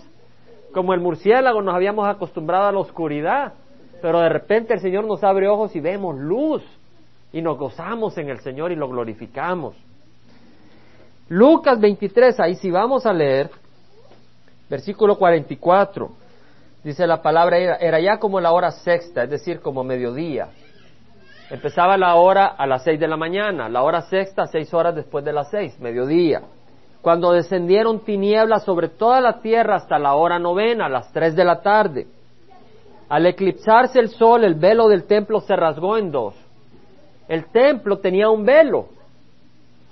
Como 0.72 0.94
el 0.94 1.00
murciélago 1.00 1.62
nos 1.62 1.74
habíamos 1.74 2.08
acostumbrado 2.08 2.66
a 2.66 2.72
la 2.72 2.78
oscuridad. 2.78 3.54
Pero 4.00 4.20
de 4.20 4.28
repente 4.28 4.74
el 4.74 4.80
Señor 4.80 5.04
nos 5.04 5.24
abre 5.24 5.48
ojos 5.48 5.74
y 5.74 5.80
vemos 5.80 6.16
luz. 6.16 6.62
Y 7.32 7.42
nos 7.42 7.58
gozamos 7.58 8.16
en 8.18 8.30
el 8.30 8.40
Señor 8.40 8.72
y 8.72 8.76
lo 8.76 8.88
glorificamos. 8.88 9.74
Lucas 11.28 11.78
23, 11.78 12.40
ahí 12.40 12.54
sí 12.54 12.70
vamos 12.70 13.04
a 13.04 13.12
leer, 13.12 13.50
versículo 14.70 15.18
44. 15.18 16.10
Dice 16.82 17.06
la 17.06 17.20
palabra, 17.20 17.58
era, 17.58 18.00
ya 18.00 18.18
como 18.18 18.40
la 18.40 18.52
hora 18.52 18.70
sexta, 18.70 19.24
es 19.24 19.30
decir, 19.30 19.60
como 19.60 19.84
mediodía. 19.84 20.48
Empezaba 21.50 21.98
la 21.98 22.14
hora 22.14 22.46
a 22.46 22.66
las 22.66 22.84
seis 22.84 22.98
de 22.98 23.08
la 23.08 23.16
mañana, 23.16 23.68
la 23.68 23.82
hora 23.82 24.02
sexta, 24.02 24.46
seis 24.46 24.72
horas 24.72 24.94
después 24.94 25.22
de 25.24 25.32
las 25.34 25.50
seis, 25.50 25.78
mediodía. 25.80 26.42
Cuando 27.08 27.32
descendieron 27.32 28.00
tinieblas 28.00 28.64
sobre 28.64 28.90
toda 28.90 29.22
la 29.22 29.40
tierra 29.40 29.76
hasta 29.76 29.98
la 29.98 30.14
hora 30.14 30.38
novena, 30.38 30.84
a 30.84 30.88
las 30.90 31.10
tres 31.10 31.34
de 31.34 31.42
la 31.42 31.62
tarde. 31.62 32.06
Al 33.08 33.24
eclipsarse 33.24 33.98
el 33.98 34.10
sol, 34.10 34.44
el 34.44 34.56
velo 34.56 34.88
del 34.88 35.04
templo 35.04 35.40
se 35.40 35.56
rasgó 35.56 35.96
en 35.96 36.10
dos. 36.10 36.34
El 37.26 37.46
templo 37.46 37.96
tenía 38.00 38.28
un 38.28 38.44
velo, 38.44 38.88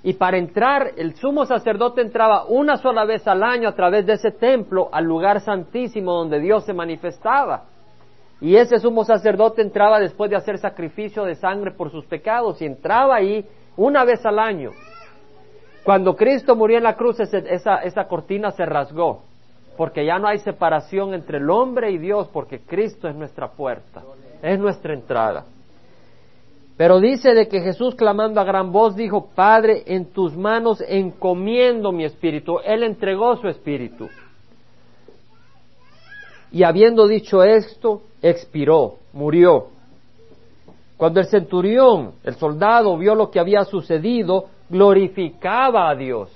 y 0.03 0.13
para 0.13 0.37
entrar, 0.37 0.91
el 0.95 1.15
sumo 1.15 1.47
sacerdote 1.47 2.01
entraba 2.01 2.45
una 2.45 2.77
sola 2.77 3.03
vez 3.03 3.27
al 3.27 3.41
año 3.41 3.67
a 3.67 3.73
través 3.73 4.05
de 4.05 4.13
ese 4.13 4.29
templo 4.29 4.87
al 4.91 5.05
lugar 5.05 5.41
santísimo 5.41 6.13
donde 6.13 6.39
Dios 6.39 6.65
se 6.65 6.73
manifestaba. 6.73 7.63
Y 8.39 8.57
ese 8.57 8.77
sumo 8.77 9.03
sacerdote 9.05 9.63
entraba 9.63 9.99
después 9.99 10.29
de 10.29 10.35
hacer 10.35 10.59
sacrificio 10.59 11.23
de 11.23 11.33
sangre 11.33 11.71
por 11.71 11.89
sus 11.89 12.05
pecados 12.05 12.61
y 12.61 12.65
entraba 12.65 13.15
ahí 13.15 13.43
una 13.75 14.05
vez 14.05 14.23
al 14.23 14.37
año. 14.37 14.69
Cuando 15.87 16.17
Cristo 16.17 16.53
murió 16.53 16.79
en 16.79 16.83
la 16.83 16.97
cruz, 16.97 17.17
esa, 17.21 17.77
esa 17.77 18.07
cortina 18.09 18.51
se 18.51 18.65
rasgó, 18.65 19.21
porque 19.77 20.05
ya 20.05 20.19
no 20.19 20.27
hay 20.27 20.39
separación 20.39 21.13
entre 21.13 21.37
el 21.37 21.49
hombre 21.49 21.91
y 21.91 21.97
Dios, 21.97 22.27
porque 22.33 22.59
Cristo 22.59 23.07
es 23.07 23.15
nuestra 23.15 23.51
puerta, 23.51 24.03
es 24.41 24.59
nuestra 24.59 24.93
entrada. 24.93 25.45
Pero 26.75 26.99
dice 26.99 27.33
de 27.33 27.47
que 27.47 27.61
Jesús 27.61 27.95
clamando 27.95 28.41
a 28.41 28.43
gran 28.43 28.73
voz 28.73 28.97
dijo, 28.97 29.29
Padre, 29.33 29.83
en 29.85 30.11
tus 30.11 30.35
manos 30.35 30.83
encomiendo 30.85 31.93
mi 31.93 32.03
espíritu. 32.03 32.59
Él 32.65 32.83
entregó 32.83 33.37
su 33.37 33.47
espíritu. 33.47 34.09
Y 36.51 36.63
habiendo 36.63 37.07
dicho 37.07 37.43
esto, 37.43 38.01
expiró, 38.21 38.95
murió. 39.13 39.67
Cuando 40.97 41.21
el 41.21 41.27
centurión, 41.27 42.11
el 42.25 42.35
soldado, 42.35 42.97
vio 42.97 43.15
lo 43.15 43.31
que 43.31 43.39
había 43.39 43.63
sucedido, 43.63 44.47
glorificaba 44.69 45.89
a 45.89 45.95
Dios. 45.95 46.31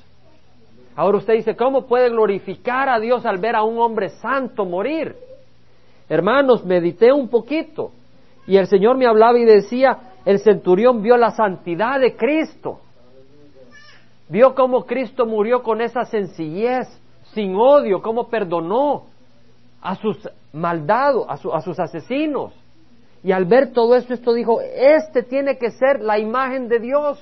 Ahora 0.96 1.18
usted 1.18 1.34
dice, 1.36 1.56
¿cómo 1.56 1.88
puede 1.88 2.10
glorificar 2.10 2.90
a 2.90 3.00
Dios 3.00 3.26
al 3.26 3.38
ver 3.38 3.56
a 3.56 3.64
un 3.64 3.80
hombre 3.80 4.10
santo 4.10 4.66
morir? 4.66 5.16
Hermanos, 6.10 6.66
medité 6.66 7.12
un 7.12 7.30
poquito 7.30 7.92
y 8.46 8.58
el 8.58 8.68
Señor 8.68 8.98
me 8.98 9.08
hablaba 9.08 9.38
y 9.40 9.46
decía, 9.46 9.98
el 10.26 10.40
centurión 10.40 11.02
vio 11.02 11.18
la 11.18 11.32
santidad 11.32 12.00
de 12.00 12.16
Cristo. 12.16 12.80
Vio 14.28 14.54
cómo 14.56 14.86
Cristo 14.86 15.26
murió 15.26 15.62
con 15.64 15.82
esa 15.82 16.06
sencillez, 16.06 16.88
sin 17.34 17.56
odio, 17.56 18.02
cómo 18.02 18.30
perdonó 18.30 19.04
a 19.82 19.96
sus 19.96 20.18
maldados, 20.54 21.26
a, 21.28 21.34
a 21.56 21.62
sus 21.62 21.80
asesinos. 21.80 22.54
Y 23.24 23.32
al 23.32 23.46
ver 23.46 23.72
todo 23.72 23.96
esto, 23.96 24.14
esto 24.14 24.34
dijo, 24.34 24.60
este 24.62 25.24
tiene 25.24 25.58
que 25.58 25.72
ser 25.72 26.02
la 26.02 26.18
imagen 26.18 26.68
de 26.68 26.80
Dios. 26.80 27.20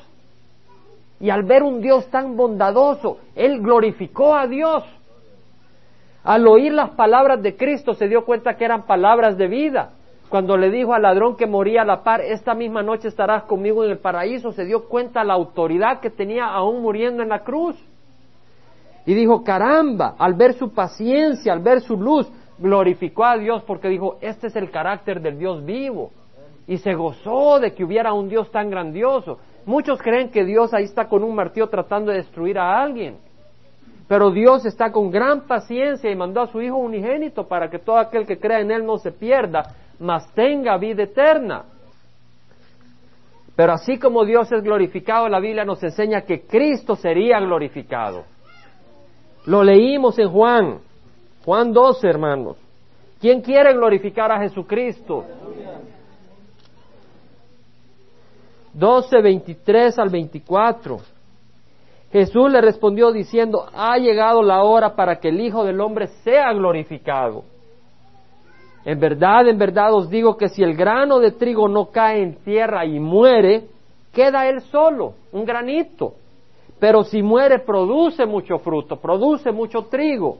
Y 1.19 1.29
al 1.29 1.43
ver 1.43 1.63
un 1.63 1.81
Dios 1.81 2.07
tan 2.09 2.37
bondadoso, 2.37 3.17
él 3.35 3.59
glorificó 3.61 4.35
a 4.35 4.47
Dios. 4.47 4.83
Al 6.23 6.47
oír 6.47 6.73
las 6.73 6.91
palabras 6.91 7.41
de 7.41 7.55
Cristo 7.55 7.93
se 7.93 8.07
dio 8.07 8.25
cuenta 8.25 8.55
que 8.55 8.65
eran 8.65 8.83
palabras 8.83 9.37
de 9.37 9.47
vida 9.47 9.91
cuando 10.29 10.57
le 10.57 10.69
dijo 10.69 10.93
al 10.93 11.01
ladrón 11.01 11.35
que 11.35 11.47
moría 11.47 11.81
a 11.81 11.85
la 11.85 12.03
par, 12.03 12.21
esta 12.21 12.53
misma 12.53 12.83
noche 12.83 13.07
estarás 13.07 13.43
conmigo 13.43 13.83
en 13.83 13.89
el 13.89 13.97
paraíso, 13.97 14.51
se 14.51 14.63
dio 14.63 14.87
cuenta 14.87 15.23
la 15.23 15.33
autoridad 15.33 15.99
que 15.99 16.11
tenía 16.11 16.45
aún 16.45 16.83
muriendo 16.83 17.23
en 17.23 17.29
la 17.29 17.39
cruz. 17.39 17.75
Y 19.07 19.15
dijo, 19.15 19.43
caramba, 19.43 20.15
al 20.19 20.35
ver 20.35 20.53
su 20.53 20.71
paciencia, 20.71 21.51
al 21.51 21.61
ver 21.61 21.81
su 21.81 21.97
luz, 21.97 22.31
glorificó 22.59 23.25
a 23.25 23.37
Dios 23.37 23.63
porque 23.63 23.87
dijo, 23.87 24.17
este 24.21 24.47
es 24.47 24.55
el 24.55 24.69
carácter 24.69 25.19
del 25.19 25.39
Dios 25.39 25.65
vivo. 25.65 26.11
Y 26.67 26.77
se 26.77 26.93
gozó 26.93 27.59
de 27.59 27.73
que 27.73 27.83
hubiera 27.83 28.13
un 28.13 28.29
Dios 28.29 28.51
tan 28.51 28.69
grandioso. 28.69 29.39
Muchos 29.65 30.01
creen 30.01 30.29
que 30.29 30.45
Dios 30.45 30.73
ahí 30.73 30.85
está 30.85 31.07
con 31.07 31.23
un 31.23 31.35
martillo 31.35 31.67
tratando 31.67 32.11
de 32.11 32.17
destruir 32.17 32.57
a 32.57 32.81
alguien. 32.81 33.17
Pero 34.07 34.31
Dios 34.31 34.65
está 34.65 34.91
con 34.91 35.11
gran 35.11 35.41
paciencia 35.41 36.09
y 36.09 36.15
mandó 36.15 36.41
a 36.41 36.47
su 36.47 36.61
Hijo 36.61 36.77
unigénito 36.77 37.47
para 37.47 37.69
que 37.69 37.77
todo 37.77 37.97
aquel 37.97 38.25
que 38.25 38.39
crea 38.39 38.59
en 38.59 38.71
Él 38.71 38.85
no 38.85 38.97
se 38.97 39.11
pierda, 39.11 39.75
mas 39.99 40.33
tenga 40.33 40.77
vida 40.77 41.03
eterna. 41.03 41.65
Pero 43.55 43.73
así 43.73 43.99
como 43.99 44.25
Dios 44.25 44.51
es 44.51 44.63
glorificado, 44.63 45.27
la 45.29 45.39
Biblia 45.39 45.65
nos 45.65 45.83
enseña 45.83 46.21
que 46.21 46.41
Cristo 46.47 46.95
sería 46.95 47.39
glorificado. 47.39 48.23
Lo 49.45 49.63
leímos 49.63 50.17
en 50.17 50.29
Juan, 50.29 50.79
Juan 51.45 51.73
12, 51.73 52.07
hermanos. 52.07 52.57
¿Quién 53.19 53.41
quiere 53.41 53.73
glorificar 53.73 54.31
a 54.31 54.39
Jesucristo? 54.39 55.25
12, 58.73 59.21
23 59.21 59.99
al 59.99 60.09
24. 60.09 60.97
Jesús 62.11 62.51
le 62.51 62.61
respondió 62.61 63.11
diciendo, 63.11 63.65
ha 63.73 63.97
llegado 63.97 64.41
la 64.41 64.63
hora 64.63 64.95
para 64.95 65.19
que 65.19 65.29
el 65.29 65.39
Hijo 65.41 65.63
del 65.63 65.79
Hombre 65.79 66.07
sea 66.23 66.51
glorificado. 66.53 67.43
En 68.85 68.99
verdad, 68.99 69.47
en 69.47 69.57
verdad 69.57 69.93
os 69.93 70.09
digo 70.09 70.37
que 70.37 70.49
si 70.49 70.63
el 70.63 70.75
grano 70.75 71.19
de 71.19 71.31
trigo 71.31 71.67
no 71.67 71.87
cae 71.91 72.23
en 72.23 72.35
tierra 72.43 72.85
y 72.85 72.99
muere, 72.99 73.65
queda 74.11 74.47
él 74.47 74.61
solo, 74.61 75.13
un 75.31 75.45
granito. 75.45 76.13
Pero 76.79 77.03
si 77.03 77.21
muere, 77.21 77.59
produce 77.59 78.25
mucho 78.25 78.57
fruto, 78.57 78.95
produce 78.95 79.51
mucho 79.51 79.83
trigo. 79.83 80.37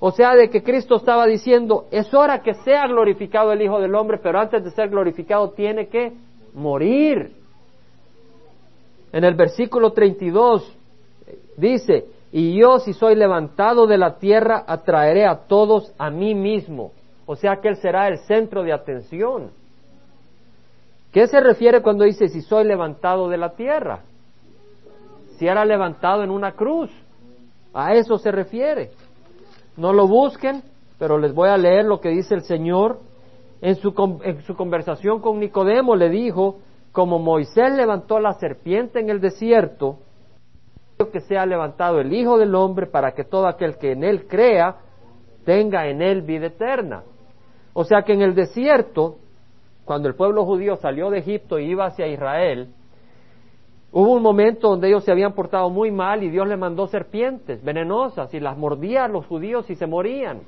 O 0.00 0.10
sea, 0.12 0.34
de 0.34 0.48
que 0.48 0.62
Cristo 0.62 0.96
estaba 0.96 1.26
diciendo, 1.26 1.86
es 1.90 2.12
hora 2.14 2.42
que 2.42 2.54
sea 2.54 2.86
glorificado 2.86 3.52
el 3.52 3.60
Hijo 3.60 3.80
del 3.80 3.94
Hombre, 3.94 4.18
pero 4.22 4.38
antes 4.38 4.64
de 4.64 4.70
ser 4.70 4.88
glorificado 4.88 5.50
tiene 5.50 5.88
que 5.88 6.12
morir. 6.54 7.43
En 9.14 9.22
el 9.22 9.36
versículo 9.36 9.92
32 9.92 10.76
dice, 11.56 12.06
y 12.32 12.58
yo 12.58 12.80
si 12.80 12.92
soy 12.92 13.14
levantado 13.14 13.86
de 13.86 13.96
la 13.96 14.18
tierra, 14.18 14.64
atraeré 14.66 15.24
a 15.24 15.46
todos 15.46 15.94
a 15.98 16.10
mí 16.10 16.34
mismo. 16.34 16.90
O 17.24 17.36
sea 17.36 17.60
que 17.62 17.68
Él 17.68 17.76
será 17.76 18.08
el 18.08 18.18
centro 18.26 18.64
de 18.64 18.72
atención. 18.72 19.52
¿Qué 21.12 21.28
se 21.28 21.38
refiere 21.38 21.80
cuando 21.80 22.02
dice 22.02 22.26
si 22.26 22.40
soy 22.40 22.64
levantado 22.64 23.28
de 23.28 23.36
la 23.36 23.50
tierra? 23.50 24.00
Si 25.38 25.46
era 25.46 25.64
levantado 25.64 26.24
en 26.24 26.30
una 26.30 26.50
cruz. 26.50 26.90
A 27.72 27.94
eso 27.94 28.18
se 28.18 28.32
refiere. 28.32 28.90
No 29.76 29.92
lo 29.92 30.08
busquen, 30.08 30.64
pero 30.98 31.18
les 31.18 31.32
voy 31.32 31.50
a 31.50 31.56
leer 31.56 31.84
lo 31.84 32.00
que 32.00 32.08
dice 32.08 32.34
el 32.34 32.42
Señor. 32.42 32.98
En 33.62 33.76
su, 33.76 33.94
en 34.24 34.42
su 34.42 34.56
conversación 34.56 35.20
con 35.20 35.38
Nicodemo 35.38 35.94
le 35.94 36.08
dijo, 36.08 36.58
como 36.94 37.18
Moisés 37.18 37.74
levantó 37.74 38.20
la 38.20 38.34
serpiente 38.34 39.00
en 39.00 39.10
el 39.10 39.20
desierto, 39.20 39.98
que 41.12 41.18
sea 41.22 41.44
levantado 41.44 41.98
el 41.98 42.12
Hijo 42.12 42.38
del 42.38 42.54
Hombre 42.54 42.86
para 42.86 43.10
que 43.14 43.24
todo 43.24 43.48
aquel 43.48 43.78
que 43.78 43.90
en 43.90 44.04
él 44.04 44.28
crea 44.28 44.76
tenga 45.44 45.88
en 45.88 46.00
él 46.00 46.22
vida 46.22 46.46
eterna. 46.46 47.02
O 47.72 47.82
sea 47.82 48.02
que 48.02 48.12
en 48.12 48.22
el 48.22 48.36
desierto, 48.36 49.16
cuando 49.84 50.06
el 50.06 50.14
pueblo 50.14 50.44
judío 50.44 50.76
salió 50.76 51.10
de 51.10 51.18
Egipto 51.18 51.58
y 51.58 51.68
iba 51.68 51.86
hacia 51.86 52.06
Israel, 52.06 52.68
hubo 53.90 54.12
un 54.12 54.22
momento 54.22 54.68
donde 54.68 54.86
ellos 54.86 55.02
se 55.02 55.10
habían 55.10 55.32
portado 55.32 55.70
muy 55.70 55.90
mal 55.90 56.22
y 56.22 56.30
Dios 56.30 56.46
les 56.46 56.60
mandó 56.60 56.86
serpientes 56.86 57.60
venenosas 57.64 58.32
y 58.32 58.38
las 58.38 58.56
mordía 58.56 59.06
a 59.06 59.08
los 59.08 59.26
judíos 59.26 59.68
y 59.68 59.74
se 59.74 59.88
morían. 59.88 60.42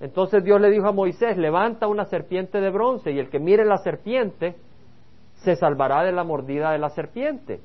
Entonces 0.00 0.42
Dios 0.42 0.60
le 0.60 0.70
dijo 0.70 0.88
a 0.88 0.92
Moisés, 0.92 1.36
levanta 1.36 1.86
una 1.86 2.06
serpiente 2.06 2.60
de 2.60 2.70
bronce 2.70 3.12
y 3.12 3.20
el 3.20 3.30
que 3.30 3.38
mire 3.38 3.64
la 3.64 3.76
serpiente 3.76 4.56
se 5.44 5.56
salvará 5.56 6.02
de 6.02 6.12
la 6.12 6.24
mordida 6.24 6.72
de 6.72 6.78
la 6.78 6.90
serpiente. 6.90 7.60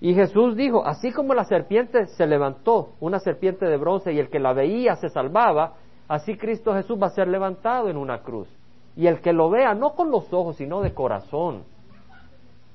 Y 0.00 0.14
Jesús 0.14 0.56
dijo, 0.56 0.84
así 0.84 1.12
como 1.12 1.32
la 1.32 1.44
serpiente 1.44 2.06
se 2.06 2.26
levantó, 2.26 2.90
una 3.00 3.20
serpiente 3.20 3.66
de 3.66 3.76
bronce, 3.76 4.12
y 4.12 4.18
el 4.18 4.28
que 4.28 4.40
la 4.40 4.52
veía 4.52 4.96
se 4.96 5.08
salvaba, 5.08 5.74
así 6.08 6.36
Cristo 6.36 6.74
Jesús 6.74 7.00
va 7.00 7.06
a 7.06 7.10
ser 7.10 7.28
levantado 7.28 7.88
en 7.88 7.96
una 7.96 8.18
cruz. 8.18 8.48
Y 8.96 9.06
el 9.06 9.20
que 9.20 9.32
lo 9.32 9.48
vea, 9.48 9.74
no 9.74 9.94
con 9.94 10.10
los 10.10 10.32
ojos, 10.32 10.56
sino 10.56 10.80
de 10.82 10.92
corazón. 10.92 11.62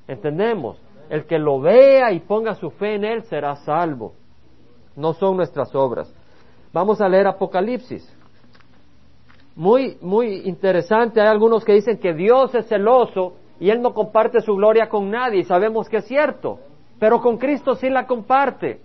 ¿Entendemos? 0.08 0.82
El 1.10 1.26
que 1.26 1.38
lo 1.38 1.60
vea 1.60 2.12
y 2.12 2.22
ponga 2.22 2.56
su 2.56 2.72
fe 2.72 2.96
en 2.96 3.04
Él 3.04 3.24
será 3.24 3.56
salvo. 3.58 4.14
No 4.96 5.14
son 5.14 5.38
nuestras 5.38 5.76
obras. 5.76 6.12
Vamos 6.74 7.02
a 7.02 7.10
leer 7.10 7.28
Apocalipsis. 7.28 8.10
Muy, 9.56 9.98
muy 10.02 10.44
interesante. 10.46 11.20
Hay 11.20 11.28
algunos 11.28 11.66
que 11.66 11.74
dicen 11.74 11.98
que 11.98 12.14
Dios 12.14 12.56
es 12.56 12.68
celoso 12.68 13.34
y 13.60 13.70
Él 13.70 13.82
no 13.82 13.94
comparte 13.94 14.42
su 14.42 14.56
gloria 14.56 14.88
con 14.88 15.10
nadie. 15.10 15.40
Y 15.40 15.44
sabemos 15.44 15.90
que 15.90 15.98
es 15.98 16.06
cierto. 16.06 16.60
Pero 17.00 17.22
con 17.22 17.38
Cristo 17.38 17.76
sí 17.76 17.90
la 17.90 18.06
comparte. 18.06 18.80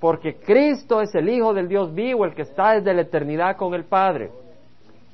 Porque 0.00 0.36
Cristo 0.36 1.00
es 1.00 1.14
el 1.14 1.28
Hijo 1.28 1.54
del 1.54 1.68
Dios 1.68 1.92
vivo, 1.94 2.24
el 2.24 2.34
que 2.34 2.42
está 2.42 2.74
desde 2.74 2.94
la 2.94 3.02
eternidad 3.02 3.56
con 3.56 3.74
el 3.74 3.84
Padre. 3.84 4.30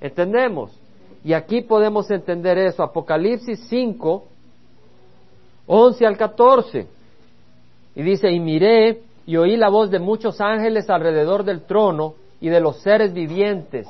¿Entendemos? 0.01 0.79
Y 1.23 1.33
aquí 1.33 1.63
podemos 1.63 2.11
entender 2.11 2.59
eso. 2.59 2.83
Apocalipsis 2.83 3.67
5, 3.69 4.25
11 5.67 6.07
al 6.07 6.17
14. 6.17 6.87
Y 7.97 8.03
dice, 8.03 8.31
y 8.31 8.41
miré 8.41 9.01
y 9.27 9.37
oí 9.37 9.57
la 9.57 9.71
voz 9.71 9.91
de 9.91 10.01
muchos 10.01 10.41
ángeles 10.41 10.91
alrededor 10.91 11.45
del 11.45 11.63
trono 11.63 12.15
y 12.41 12.49
de 12.49 12.61
los 12.61 12.83
seres 12.83 13.15
vivientes 13.15 13.89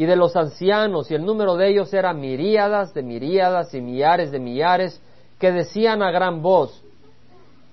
y 0.00 0.06
de 0.06 0.16
los 0.16 0.34
ancianos, 0.34 1.10
y 1.10 1.14
el 1.14 1.26
número 1.26 1.56
de 1.56 1.68
ellos 1.68 1.92
era 1.92 2.14
miríadas 2.14 2.94
de 2.94 3.02
miríadas 3.02 3.74
y 3.74 3.82
millares 3.82 4.32
de 4.32 4.38
millares, 4.38 4.98
que 5.38 5.52
decían 5.52 6.02
a 6.02 6.10
gran 6.10 6.40
voz, 6.40 6.82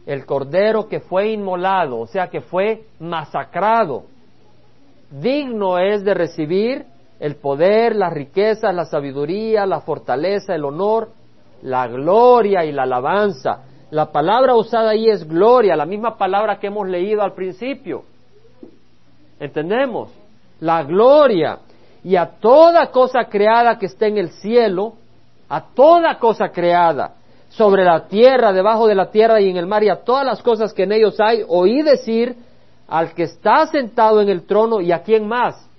el 0.05 0.25
cordero 0.25 0.89
que 0.89 0.99
fue 0.99 1.31
inmolado, 1.31 1.99
o 1.99 2.05
sea, 2.05 2.27
que 2.27 2.41
fue 2.41 2.83
masacrado, 2.99 4.03
digno 5.09 5.79
es 5.79 6.03
de 6.03 6.13
recibir 6.13 6.85
el 7.21 7.37
poder, 7.37 7.95
las 7.95 8.11
riquezas, 8.11 8.75
la 8.75 8.83
sabiduría, 8.83 9.65
la 9.65 9.79
fortaleza, 9.79 10.53
el 10.53 10.65
honor, 10.65 11.11
la 11.61 11.87
gloria 11.87 12.65
y 12.65 12.73
la 12.73 12.83
alabanza. 12.83 13.63
La 13.89 14.11
palabra 14.11 14.53
usada 14.53 14.89
ahí 14.89 15.07
es 15.07 15.25
gloria, 15.25 15.77
la 15.77 15.85
misma 15.85 16.17
palabra 16.17 16.59
que 16.59 16.67
hemos 16.67 16.89
leído 16.89 17.21
al 17.21 17.31
principio. 17.31 18.03
¿Entendemos? 19.39 20.11
La 20.59 20.83
gloria 20.83 21.59
y 22.07 22.15
a 22.15 22.25
toda 22.25 22.87
cosa 22.87 23.25
creada 23.25 23.77
que 23.77 23.87
esté 23.87 24.07
en 24.07 24.17
el 24.17 24.29
cielo, 24.29 24.93
a 25.49 25.61
toda 25.61 26.17
cosa 26.19 26.47
creada 26.53 27.15
sobre 27.49 27.83
la 27.83 28.07
tierra, 28.07 28.53
debajo 28.53 28.87
de 28.87 28.95
la 28.95 29.11
tierra 29.11 29.41
y 29.41 29.49
en 29.49 29.57
el 29.57 29.67
mar 29.67 29.83
y 29.83 29.89
a 29.89 30.05
todas 30.05 30.25
las 30.25 30.41
cosas 30.41 30.71
que 30.71 30.83
en 30.83 30.93
ellos 30.93 31.19
hay, 31.19 31.43
oí 31.45 31.81
decir 31.81 32.37
al 32.87 33.13
que 33.13 33.23
está 33.23 33.67
sentado 33.67 34.21
en 34.21 34.29
el 34.29 34.43
trono 34.43 34.79
y 34.79 34.93
a 34.93 35.03
quién 35.03 35.27
más, 35.27 35.69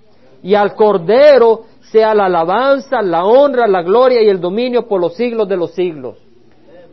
y 0.43 0.53
al 0.53 0.75
Cordero 0.75 1.63
sea 1.91 2.13
la 2.13 2.25
alabanza, 2.25 3.01
la 3.01 3.25
honra, 3.25 3.67
la 3.67 3.81
gloria 3.81 4.21
y 4.21 4.29
el 4.29 4.39
dominio 4.39 4.87
por 4.87 5.01
los 5.01 5.15
siglos 5.15 5.49
de 5.49 5.57
los 5.57 5.71
siglos. 5.71 6.19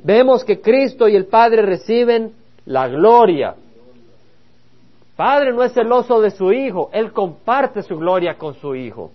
Vemos 0.03 0.45
que 0.45 0.63
Cristo 0.63 1.09
y 1.09 1.15
el 1.15 1.27
Padre 1.27 1.61
reciben 1.61 2.33
la 2.65 2.89
gloria. 2.89 3.55
Padre 5.15 5.53
no 5.53 5.63
es 5.63 5.75
celoso 5.75 6.23
de 6.23 6.31
su 6.31 6.53
Hijo, 6.53 6.89
Él 6.95 7.13
comparte 7.13 7.83
su 7.83 7.99
gloria 7.99 8.39
con 8.39 8.55
su 8.55 8.75
Hijo. 8.75 9.11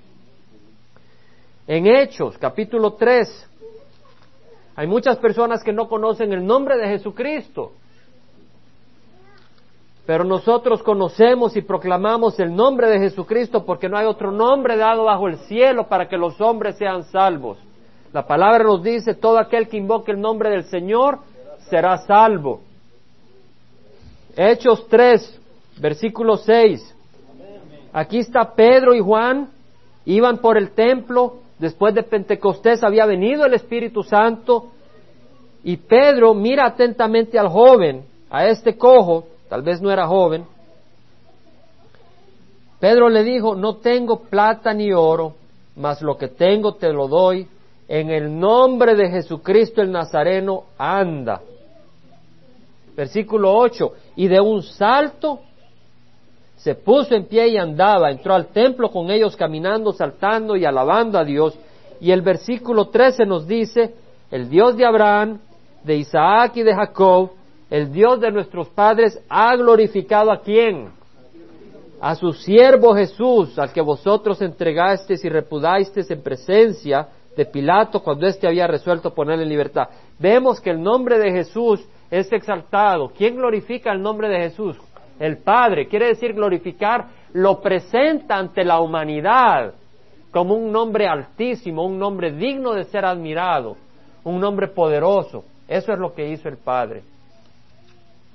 En 1.67 1.85
Hechos, 1.87 2.37
capítulo 2.37 2.93
3, 2.93 3.49
hay 4.75 4.87
muchas 4.87 5.17
personas 5.17 5.63
que 5.63 5.71
no 5.71 5.87
conocen 5.87 6.33
el 6.33 6.45
nombre 6.45 6.77
de 6.77 6.87
Jesucristo. 6.87 7.73
Pero 10.05 10.23
nosotros 10.23 10.81
conocemos 10.81 11.55
y 11.55 11.61
proclamamos 11.61 12.39
el 12.39 12.55
nombre 12.55 12.89
de 12.89 12.99
Jesucristo 12.99 13.63
porque 13.65 13.87
no 13.87 13.97
hay 13.97 14.07
otro 14.07 14.31
nombre 14.31 14.75
dado 14.75 15.03
bajo 15.03 15.27
el 15.27 15.37
cielo 15.39 15.87
para 15.87 16.09
que 16.09 16.17
los 16.17 16.41
hombres 16.41 16.77
sean 16.77 17.03
salvos. 17.03 17.59
La 18.11 18.25
palabra 18.25 18.63
nos 18.63 18.83
dice, 18.83 19.13
todo 19.13 19.37
aquel 19.37 19.69
que 19.69 19.77
invoque 19.77 20.11
el 20.11 20.19
nombre 20.19 20.49
del 20.49 20.63
Señor 20.65 21.19
será 21.69 21.97
salvo. 21.99 22.61
Hechos 24.35 24.87
3, 24.89 25.39
versículo 25.79 26.37
6. 26.37 26.97
Aquí 27.93 28.19
está 28.19 28.53
Pedro 28.55 28.95
y 28.95 28.99
Juan, 28.99 29.49
iban 30.05 30.39
por 30.39 30.57
el 30.57 30.71
templo, 30.71 31.39
después 31.61 31.93
de 31.93 32.01
Pentecostés 32.01 32.83
había 32.83 33.05
venido 33.05 33.45
el 33.45 33.53
Espíritu 33.53 34.01
Santo, 34.01 34.71
y 35.63 35.77
Pedro 35.77 36.33
mira 36.33 36.65
atentamente 36.65 37.37
al 37.37 37.47
joven, 37.47 38.03
a 38.31 38.47
este 38.47 38.77
cojo, 38.77 39.25
tal 39.47 39.61
vez 39.61 39.79
no 39.79 39.91
era 39.91 40.07
joven. 40.07 40.43
Pedro 42.79 43.09
le 43.09 43.23
dijo, 43.23 43.53
no 43.53 43.75
tengo 43.75 44.21
plata 44.21 44.73
ni 44.73 44.91
oro, 44.91 45.35
mas 45.75 46.01
lo 46.01 46.17
que 46.17 46.29
tengo 46.29 46.73
te 46.73 46.91
lo 46.91 47.07
doy. 47.07 47.47
En 47.87 48.09
el 48.09 48.39
nombre 48.39 48.95
de 48.95 49.09
Jesucristo 49.09 49.83
el 49.83 49.91
Nazareno, 49.91 50.63
anda. 50.79 51.41
Versículo 52.95 53.53
8, 53.55 53.93
y 54.15 54.27
de 54.27 54.41
un 54.41 54.63
salto 54.63 55.41
se 56.63 56.75
puso 56.75 57.15
en 57.15 57.25
pie 57.25 57.47
y 57.49 57.57
andaba, 57.57 58.11
entró 58.11 58.35
al 58.35 58.47
templo 58.47 58.91
con 58.91 59.09
ellos 59.09 59.35
caminando, 59.35 59.91
saltando 59.93 60.55
y 60.55 60.63
alabando 60.63 61.17
a 61.17 61.23
Dios. 61.23 61.57
Y 61.99 62.11
el 62.11 62.21
versículo 62.21 62.89
13 62.89 63.25
nos 63.25 63.47
dice, 63.47 63.95
el 64.29 64.47
Dios 64.47 64.77
de 64.77 64.85
Abraham, 64.85 65.39
de 65.83 65.95
Isaac 65.95 66.57
y 66.57 66.63
de 66.63 66.75
Jacob, 66.75 67.31
el 67.67 67.91
Dios 67.91 68.21
de 68.21 68.31
nuestros 68.31 68.69
padres 68.69 69.19
ha 69.27 69.55
glorificado 69.55 70.31
a 70.31 70.41
quién? 70.41 70.89
A 71.99 72.13
su 72.13 72.31
siervo 72.31 72.93
Jesús, 72.93 73.57
al 73.57 73.73
que 73.73 73.81
vosotros 73.81 74.39
entregasteis 74.43 75.25
y 75.25 75.29
repudasteis 75.29 76.11
en 76.11 76.21
presencia 76.21 77.07
de 77.35 77.45
Pilato 77.45 78.03
cuando 78.03 78.27
éste 78.27 78.47
había 78.47 78.67
resuelto 78.67 79.15
ponerle 79.15 79.43
en 79.43 79.49
libertad. 79.49 79.87
Vemos 80.19 80.61
que 80.61 80.69
el 80.69 80.83
nombre 80.83 81.17
de 81.17 81.31
Jesús 81.31 81.83
es 82.11 82.31
exaltado. 82.31 83.11
¿Quién 83.17 83.35
glorifica 83.35 83.91
el 83.91 84.01
nombre 84.01 84.29
de 84.29 84.41
Jesús? 84.41 84.77
El 85.21 85.37
Padre. 85.37 85.87
Quiere 85.87 86.07
decir 86.07 86.33
glorificar, 86.33 87.05
lo 87.33 87.61
presenta 87.61 88.37
ante 88.37 88.63
la 88.63 88.79
humanidad 88.79 89.75
como 90.31 90.55
un 90.55 90.71
nombre 90.71 91.07
altísimo, 91.07 91.85
un 91.85 91.99
nombre 91.99 92.31
digno 92.31 92.73
de 92.73 92.85
ser 92.85 93.05
admirado, 93.05 93.77
un 94.23 94.39
nombre 94.39 94.67
poderoso. 94.67 95.43
Eso 95.67 95.93
es 95.93 95.99
lo 95.99 96.15
que 96.15 96.27
hizo 96.27 96.49
el 96.49 96.57
Padre. 96.57 97.03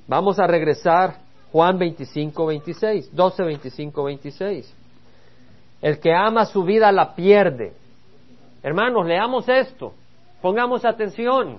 Vamos 0.07 0.39
a 0.39 0.47
regresar 0.47 1.17
Juan 1.51 1.77
25, 1.77 2.47
26, 2.47 3.17
12, 3.17 3.43
25, 3.43 4.05
26. 4.05 4.77
El 5.83 5.99
que 5.99 6.15
ama 6.15 6.47
su 6.47 6.63
vida 6.63 6.93
la 6.93 7.17
pierde. 7.17 7.73
Hermanos, 8.63 9.07
leamos 9.07 9.49
esto, 9.49 9.93
pongamos 10.41 10.85
atención. 10.85 11.59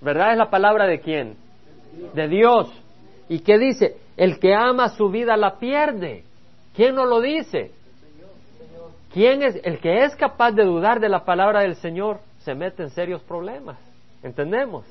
¿Verdad 0.00 0.32
es 0.32 0.38
la 0.38 0.50
palabra 0.50 0.86
de 0.88 0.98
quién? 0.98 1.36
De 2.12 2.26
Dios. 2.26 2.72
¿Y 3.28 3.38
qué 3.38 3.56
dice? 3.56 4.05
El 4.16 4.38
que 4.38 4.54
ama 4.54 4.88
su 4.90 5.10
vida 5.10 5.36
la 5.36 5.58
pierde. 5.58 6.24
¿Quién 6.74 6.94
no 6.94 7.04
lo 7.04 7.20
dice? 7.20 7.70
¿Quién 9.12 9.42
es 9.42 9.60
el 9.62 9.78
que 9.78 10.04
es 10.04 10.14
capaz 10.16 10.52
de 10.52 10.64
dudar 10.64 11.00
de 11.00 11.08
la 11.08 11.24
palabra 11.24 11.60
del 11.60 11.76
Señor? 11.76 12.18
Se 12.40 12.54
mete 12.54 12.82
en 12.82 12.90
serios 12.90 13.22
problemas. 13.22 13.78
¿Entendemos? 14.22 14.84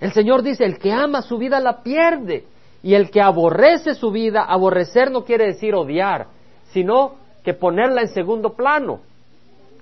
El 0.00 0.12
Señor 0.12 0.42
dice, 0.42 0.64
el 0.64 0.78
que 0.78 0.92
ama 0.92 1.22
su 1.22 1.38
vida 1.38 1.60
la 1.60 1.82
pierde. 1.82 2.44
Y 2.82 2.94
el 2.94 3.10
que 3.10 3.20
aborrece 3.20 3.94
su 3.94 4.10
vida, 4.10 4.42
aborrecer 4.42 5.10
no 5.10 5.24
quiere 5.24 5.46
decir 5.46 5.74
odiar, 5.74 6.26
sino 6.72 7.14
que 7.44 7.54
ponerla 7.54 8.00
en 8.00 8.08
segundo 8.08 8.54
plano. 8.54 9.00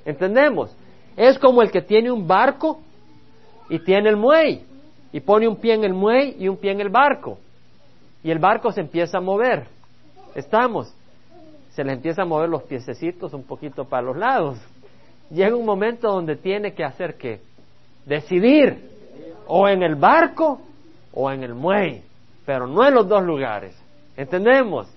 ¿Entendemos? 0.05 0.75
Es 1.17 1.39
como 1.39 1.63
el 1.63 1.71
que 1.71 1.83
tiene 1.83 2.11
un 2.11 2.27
barco 2.27 2.81
y 3.71 3.79
tiene 3.79 4.11
el 4.11 4.17
muelle, 4.17 4.65
y 5.13 5.21
pone 5.21 5.49
un 5.49 5.57
pie 5.57 5.75
en 5.75 5.85
el 5.85 5.95
muelle 5.95 6.37
y 6.39 6.49
un 6.49 6.57
pie 6.57 6.73
en 6.73 6.81
el 6.81 6.91
barco. 6.91 7.39
Y 8.23 8.31
el 8.31 8.39
barco 8.39 8.73
se 8.73 8.81
empieza 8.81 9.19
a 9.19 9.21
mover. 9.21 9.67
Estamos. 10.35 10.95
Se 11.71 11.85
le 11.85 11.93
empieza 11.93 12.23
a 12.23 12.27
mover 12.27 12.49
los 12.49 12.65
piececitos 12.65 13.33
un 13.33 13.45
poquito 13.45 13.85
para 13.85 14.03
los 14.03 14.17
lados. 14.17 14.59
Llega 15.31 15.57
un 15.57 15.65
momento 15.65 16.09
donde 16.09 16.37
tiene 16.37 16.75
que 16.75 16.85
hacer 16.85 17.17
qué? 17.17 17.41
Decidir 18.05 18.91
o 19.47 19.69
en 19.69 19.83
el 19.83 19.95
barco 19.95 20.61
o 21.13 21.31
en 21.31 21.43
el 21.45 21.55
muelle, 21.55 22.03
pero 22.45 22.67
no 22.67 22.87
en 22.87 22.95
los 22.95 23.09
dos 23.09 23.23
lugares. 23.23 23.77
¿Entendemos? 24.17 24.89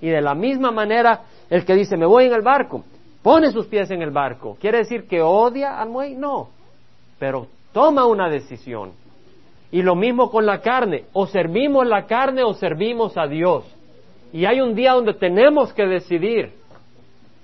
Y 0.00 0.08
de 0.08 0.20
la 0.20 0.34
misma 0.34 0.70
manera, 0.70 1.22
el 1.50 1.64
que 1.64 1.74
dice, 1.74 1.96
me 1.96 2.06
voy 2.06 2.26
en 2.26 2.32
el 2.32 2.42
barco, 2.42 2.84
pone 3.22 3.50
sus 3.50 3.66
pies 3.66 3.90
en 3.90 4.02
el 4.02 4.10
barco. 4.10 4.56
¿Quiere 4.60 4.78
decir 4.78 5.06
que 5.06 5.20
odia 5.20 5.78
al 5.78 5.90
muelle? 5.90 6.16
No, 6.16 6.48
pero 7.18 7.48
toma 7.72 8.06
una 8.06 8.28
decisión. 8.28 8.92
Y 9.72 9.82
lo 9.82 9.94
mismo 9.94 10.30
con 10.30 10.46
la 10.46 10.60
carne, 10.60 11.04
o 11.12 11.26
servimos 11.26 11.86
la 11.86 12.06
carne 12.06 12.42
o 12.42 12.54
servimos 12.54 13.16
a 13.16 13.26
Dios. 13.26 13.64
Y 14.32 14.44
hay 14.44 14.60
un 14.60 14.74
día 14.74 14.92
donde 14.92 15.14
tenemos 15.14 15.72
que 15.72 15.86
decidir, 15.86 16.52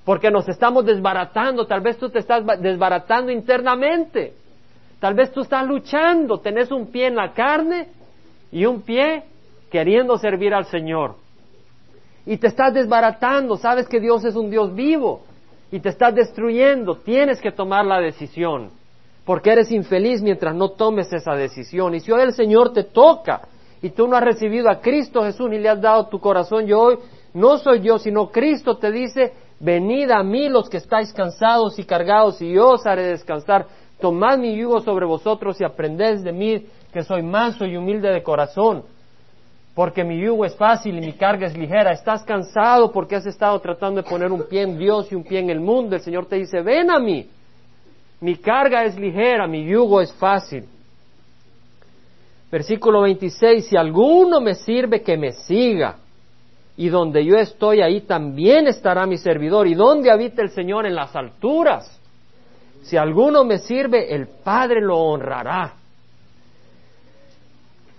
porque 0.05 0.31
nos 0.31 0.49
estamos 0.49 0.85
desbaratando, 0.85 1.67
tal 1.67 1.81
vez 1.81 1.99
tú 1.99 2.09
te 2.11 2.21
estás 2.21 2.45
desbaratando 2.61 3.33
internamente. 3.33 4.35
Tal 5.01 5.15
vez 5.15 5.31
tú 5.33 5.43
estás 5.43 5.67
luchando, 5.67 6.39
tenés 6.39 6.71
un 6.71 6.91
pie 6.91 7.09
en 7.09 7.17
la 7.17 7.33
carne 7.33 7.89
y 8.51 8.65
un 8.65 8.83
pie 8.83 9.25
queriendo 9.71 10.17
servir 10.17 10.55
al 10.55 10.67
Señor. 10.67 11.17
Y 12.25 12.39
te 12.39 12.49
estás 12.49 12.73
desbaratando, 12.73 13.57
sabes 13.57 13.89
que 13.89 14.01
Dios 14.01 14.25
es 14.25 14.35
un 14.35 14.51
Dios 14.51 14.75
vivo. 14.75 15.23
Y 15.71 15.81
te 15.81 15.91
estás 15.91 16.15
destruyendo, 16.15 16.97
tienes 16.97 17.41
que 17.41 17.53
tomar 17.53 17.85
la 17.85 18.01
decisión, 18.01 18.71
porque 19.27 19.51
eres 19.51 19.73
infeliz 19.73 20.23
mientras 20.23 20.55
no 20.55 20.71
tomes 20.71 21.13
esa 21.13 21.33
decisión. 21.33 21.97
Y 21.97 22.01
si 22.01 22.13
hoy 22.13 22.23
el 22.23 22.33
Señor 22.33 22.73
te 22.73 22.85
toca 22.85 23.43
y 23.83 23.91
tú 23.91 24.07
no 24.07 24.17
has 24.17 24.23
recibido 24.23 24.71
a 24.71 24.81
Cristo 24.81 25.25
Jesús 25.25 25.51
ni 25.51 25.59
le 25.59 25.69
has 25.69 25.81
dado 25.81 26.07
tu 26.07 26.21
corazón, 26.21 26.65
yo 26.65 26.81
hoy 26.81 26.99
no 27.35 27.59
soy 27.59 27.81
yo, 27.81 27.99
sino 27.99 28.31
Cristo 28.31 28.79
te 28.79 28.93
dice, 28.93 29.35
venid 29.59 30.13
a 30.13 30.23
mí 30.23 30.49
los 30.49 30.71
que 30.71 30.77
estáis 30.77 31.13
cansados 31.13 31.77
y 31.81 31.85
cargados 31.85 32.41
y 32.41 32.53
yo 32.53 32.71
os 32.71 32.87
haré 32.87 33.03
descansar. 33.03 33.67
Tomad 34.01 34.39
mi 34.39 34.57
yugo 34.57 34.81
sobre 34.81 35.07
vosotros 35.07 35.61
y 35.61 35.65
aprended 35.65 36.21
de 36.21 36.33
mí, 36.33 36.65
que 36.93 37.03
soy 37.03 37.23
manso 37.23 37.67
y 37.67 37.77
humilde 37.77 38.11
de 38.11 38.23
corazón, 38.23 38.85
porque 39.75 40.05
mi 40.05 40.21
yugo 40.21 40.45
es 40.45 40.55
fácil 40.55 40.99
y 40.99 41.01
mi 41.01 41.15
carga 41.15 41.49
es 41.49 41.57
ligera. 41.59 41.91
Estás 41.91 42.23
cansado 42.23 42.93
porque 42.93 43.17
has 43.17 43.27
estado 43.27 43.59
tratando 43.59 44.03
de 44.03 44.09
poner 44.09 44.31
un 44.31 44.45
pie 44.45 44.63
en 44.63 44.79
Dios 44.79 45.11
y 45.11 45.17
un 45.17 45.25
pie 45.25 45.41
en 45.41 45.51
el 45.51 45.61
mundo. 45.61 45.97
El 45.97 46.03
Señor 46.03 46.27
te 46.27 46.37
dice, 46.37 46.63
ven 46.63 46.93
a 46.93 47.01
mí. 47.01 47.29
Mi 48.21 48.37
carga 48.37 48.85
es 48.85 48.99
ligera, 48.99 49.47
mi 49.47 49.65
yugo 49.65 50.01
es 50.01 50.13
fácil. 50.15 50.65
Versículo 52.51 53.03
26, 53.03 53.67
si 53.67 53.77
alguno 53.77 54.41
me 54.41 54.55
sirve, 54.55 55.03
que 55.03 55.17
me 55.17 55.33
siga. 55.33 55.97
Y 56.77 56.89
donde 56.89 57.25
yo 57.25 57.37
estoy, 57.37 57.81
ahí 57.81 58.03
también 58.03 58.67
estará 58.67 59.07
mi 59.07 59.19
servidor. 59.19 59.67
¿Y 59.67 59.75
donde 59.75 60.11
habita 60.11 60.43
el 60.43 60.51
Señor? 60.51 60.87
En 60.87 60.95
las 60.95 61.15
alturas. 61.17 62.01
Si 62.83 62.97
alguno 62.97 63.45
me 63.45 63.59
sirve, 63.59 64.15
el 64.15 64.29
Padre 64.29 64.81
lo 64.81 64.99
honrará. 64.99 65.75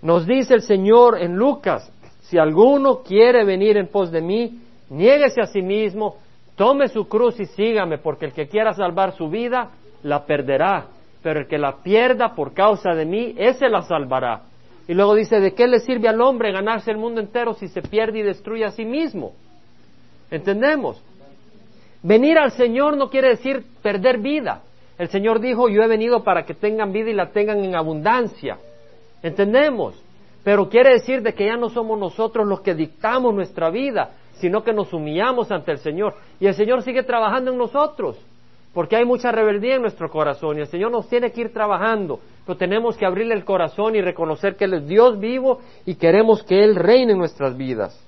Nos 0.01 0.25
dice 0.25 0.53
el 0.53 0.62
Señor 0.62 1.21
en 1.21 1.36
Lucas, 1.36 1.91
si 2.21 2.38
alguno 2.38 3.01
quiere 3.03 3.43
venir 3.43 3.77
en 3.77 3.88
pos 3.88 4.12
de 4.12 4.21
mí, 4.21 4.60
niéguese 4.89 5.41
a 5.41 5.47
sí 5.47 5.62
mismo, 5.62 6.17
tome 6.56 6.88
su 6.88 7.08
cruz 7.08 7.39
y 7.39 7.45
sígame, 7.45 7.97
porque 7.97 8.25
el 8.25 8.34
que 8.34 8.47
quiera 8.47 8.73
salvar 8.73 9.13
su 9.13 9.30
vida, 9.30 9.71
la 10.03 10.25
perderá, 10.25 10.88
pero 11.21 11.41
el 11.41 11.47
que 11.47 11.57
la 11.57 11.77
pierda 11.83 12.33
por 12.36 12.53
causa 12.53 12.91
de 12.91 13.05
mí, 13.05 13.36
ese 13.38 13.69
la 13.69 13.81
salvará. 13.81 14.43
Y 14.88 14.93
luego 14.93 15.15
dice, 15.15 15.39
¿de 15.39 15.53
qué 15.53 15.67
le 15.67 15.79
sirve 15.79 16.07
al 16.07 16.21
hombre 16.21 16.51
ganarse 16.51 16.91
el 16.91 16.97
mundo 16.97 17.19
entero 17.19 17.53
si 17.53 17.67
se 17.67 17.81
pierde 17.81 18.19
y 18.19 18.23
destruye 18.23 18.63
a 18.63 18.71
sí 18.71 18.86
mismo? 18.86 19.33
¿Entendemos? 20.31 21.01
Venir 22.01 22.38
al 22.38 22.51
Señor 22.51 22.95
no 22.95 23.10
quiere 23.10 23.29
decir 23.29 23.65
perder 23.81 24.19
vida. 24.19 24.62
El 24.97 25.10
Señor 25.10 25.39
dijo, 25.39 25.69
yo 25.69 25.83
he 25.83 25.88
venido 25.88 26.23
para 26.23 26.45
que 26.45 26.53
tengan 26.53 26.91
vida 26.91 27.10
y 27.10 27.13
la 27.13 27.31
tengan 27.31 27.63
en 27.63 27.75
abundancia. 27.75 28.57
¿Entendemos? 29.21 30.01
Pero 30.43 30.69
quiere 30.69 30.93
decir 30.93 31.21
de 31.21 31.33
que 31.33 31.45
ya 31.45 31.57
no 31.57 31.69
somos 31.69 31.99
nosotros 31.99 32.47
los 32.47 32.62
que 32.62 32.73
dictamos 32.73 33.33
nuestra 33.33 33.69
vida, 33.69 34.12
sino 34.33 34.63
que 34.63 34.71
nos 34.71 34.93
humillamos 34.93 35.51
ante 35.51 35.71
el 35.71 35.79
Señor. 35.79 36.15
Y 36.39 36.47
el 36.47 36.53
Señor 36.53 36.83
sigue 36.83 37.03
trabajando 37.03 37.51
en 37.51 37.57
nosotros, 37.57 38.17
porque 38.77 38.95
hay 38.95 39.05
mucha 39.05 39.31
rebeldía 39.31 39.77
en 39.77 39.81
nuestro 39.81 40.07
corazón 40.07 40.55
y 40.55 40.61
el 40.61 40.67
Señor 40.67 40.91
nos 40.91 41.09
tiene 41.09 41.31
que 41.31 41.41
ir 41.41 41.51
trabajando, 41.51 42.19
pero 42.45 42.59
tenemos 42.59 42.95
que 42.95 43.07
abrirle 43.07 43.33
el 43.33 43.43
corazón 43.43 43.95
y 43.95 44.01
reconocer 44.01 44.55
que 44.55 44.65
Él 44.65 44.75
es 44.75 44.87
Dios 44.87 45.19
vivo 45.19 45.61
y 45.83 45.95
queremos 45.95 46.43
que 46.43 46.63
Él 46.63 46.75
reine 46.75 47.13
en 47.13 47.17
nuestras 47.17 47.57
vidas. 47.57 47.99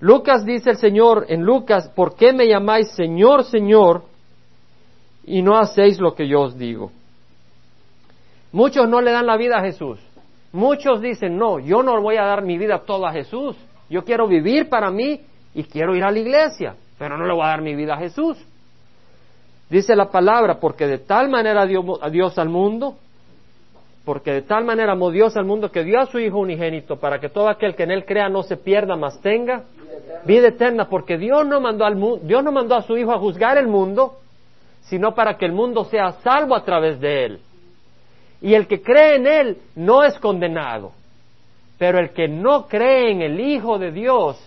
Lucas 0.00 0.44
dice 0.44 0.70
el 0.70 0.78
Señor 0.78 1.26
en 1.28 1.44
Lucas, 1.44 1.88
¿por 1.94 2.16
qué 2.16 2.32
me 2.32 2.48
llamáis 2.48 2.90
Señor, 2.96 3.44
Señor? 3.44 4.02
y 5.24 5.40
no 5.40 5.56
hacéis 5.56 6.00
lo 6.00 6.16
que 6.16 6.26
yo 6.26 6.40
os 6.40 6.58
digo. 6.58 6.90
Muchos 8.50 8.88
no 8.88 9.00
le 9.00 9.12
dan 9.12 9.26
la 9.26 9.36
vida 9.36 9.58
a 9.58 9.62
Jesús. 9.62 10.00
Muchos 10.50 11.00
dicen, 11.00 11.36
no, 11.36 11.60
yo 11.60 11.84
no 11.84 12.02
voy 12.02 12.16
a 12.16 12.24
dar 12.24 12.42
mi 12.42 12.58
vida 12.58 12.82
toda 12.84 13.10
a 13.10 13.12
Jesús. 13.12 13.54
Yo 13.88 14.02
quiero 14.02 14.26
vivir 14.26 14.68
para 14.68 14.90
mí 14.90 15.20
y 15.54 15.62
quiero 15.62 15.94
ir 15.94 16.02
a 16.02 16.10
la 16.10 16.18
iglesia, 16.18 16.74
pero 16.98 17.16
no 17.16 17.24
le 17.24 17.32
voy 17.32 17.44
a 17.44 17.50
dar 17.50 17.62
mi 17.62 17.76
vida 17.76 17.94
a 17.94 17.98
Jesús. 17.98 18.36
Dice 19.68 19.96
la 19.96 20.10
palabra, 20.10 20.60
porque 20.60 20.86
de 20.86 20.98
tal 20.98 21.28
manera 21.28 21.66
dio 21.66 21.82
a 22.02 22.08
Dios 22.08 22.38
al 22.38 22.48
mundo, 22.48 22.96
porque 24.04 24.32
de 24.32 24.42
tal 24.42 24.64
manera 24.64 24.92
amó 24.92 25.10
Dios 25.10 25.36
al 25.36 25.44
mundo 25.44 25.72
que 25.72 25.82
dio 25.82 26.00
a 26.00 26.06
su 26.06 26.20
Hijo 26.20 26.38
unigénito 26.38 26.96
para 26.96 27.18
que 27.18 27.28
todo 27.28 27.48
aquel 27.48 27.74
que 27.74 27.82
en 27.82 27.90
él 27.90 28.04
crea 28.04 28.28
no 28.28 28.44
se 28.44 28.56
pierda, 28.56 28.94
mas 28.94 29.20
tenga 29.20 29.64
vida 30.24 30.48
eterna, 30.48 30.88
porque 30.88 31.18
Dios 31.18 31.44
no 31.44 31.60
mandó 31.60 31.84
al 31.84 31.96
Dios 32.22 32.44
no 32.44 32.52
mandó 32.52 32.76
a 32.76 32.82
su 32.82 32.96
Hijo 32.96 33.12
a 33.12 33.18
juzgar 33.18 33.58
el 33.58 33.66
mundo, 33.66 34.18
sino 34.82 35.12
para 35.14 35.36
que 35.36 35.46
el 35.46 35.52
mundo 35.52 35.84
sea 35.84 36.12
salvo 36.22 36.54
a 36.54 36.64
través 36.64 37.00
de 37.00 37.24
él. 37.24 37.40
Y 38.40 38.54
el 38.54 38.68
que 38.68 38.80
cree 38.80 39.16
en 39.16 39.26
él 39.26 39.58
no 39.74 40.04
es 40.04 40.16
condenado, 40.20 40.92
pero 41.76 41.98
el 41.98 42.10
que 42.10 42.28
no 42.28 42.68
cree 42.68 43.10
en 43.10 43.22
el 43.22 43.40
Hijo 43.40 43.76
de 43.78 43.90
Dios 43.90 44.38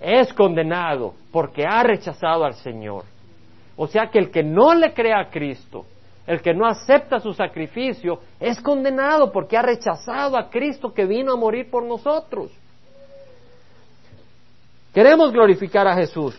es 0.00 0.32
condenado 0.32 1.12
porque 1.32 1.66
ha 1.66 1.82
rechazado 1.82 2.46
al 2.46 2.54
Señor. 2.54 3.04
O 3.76 3.86
sea 3.86 4.08
que 4.10 4.18
el 4.18 4.30
que 4.30 4.42
no 4.42 4.74
le 4.74 4.94
cree 4.94 5.12
a 5.12 5.28
Cristo, 5.30 5.84
el 6.26 6.40
que 6.40 6.54
no 6.54 6.66
acepta 6.66 7.20
su 7.20 7.32
sacrificio, 7.32 8.20
es 8.40 8.60
condenado 8.60 9.30
porque 9.30 9.56
ha 9.56 9.62
rechazado 9.62 10.36
a 10.36 10.48
Cristo 10.50 10.92
que 10.92 11.04
vino 11.04 11.32
a 11.32 11.36
morir 11.36 11.70
por 11.70 11.84
nosotros. 11.84 12.50
Queremos 14.92 15.30
glorificar 15.30 15.86
a 15.86 15.94
Jesús. 15.94 16.36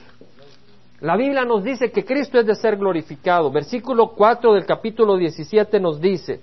La 0.99 1.15
Biblia 1.15 1.45
nos 1.45 1.63
dice 1.63 1.91
que 1.91 2.03
Cristo 2.03 2.39
es 2.39 2.45
de 2.47 2.55
ser 2.55 2.75
glorificado. 2.75 3.51
Versículo 3.51 4.13
4 4.15 4.53
del 4.53 4.65
capítulo 4.65 5.15
17 5.15 5.79
nos 5.79 6.01
dice, 6.01 6.41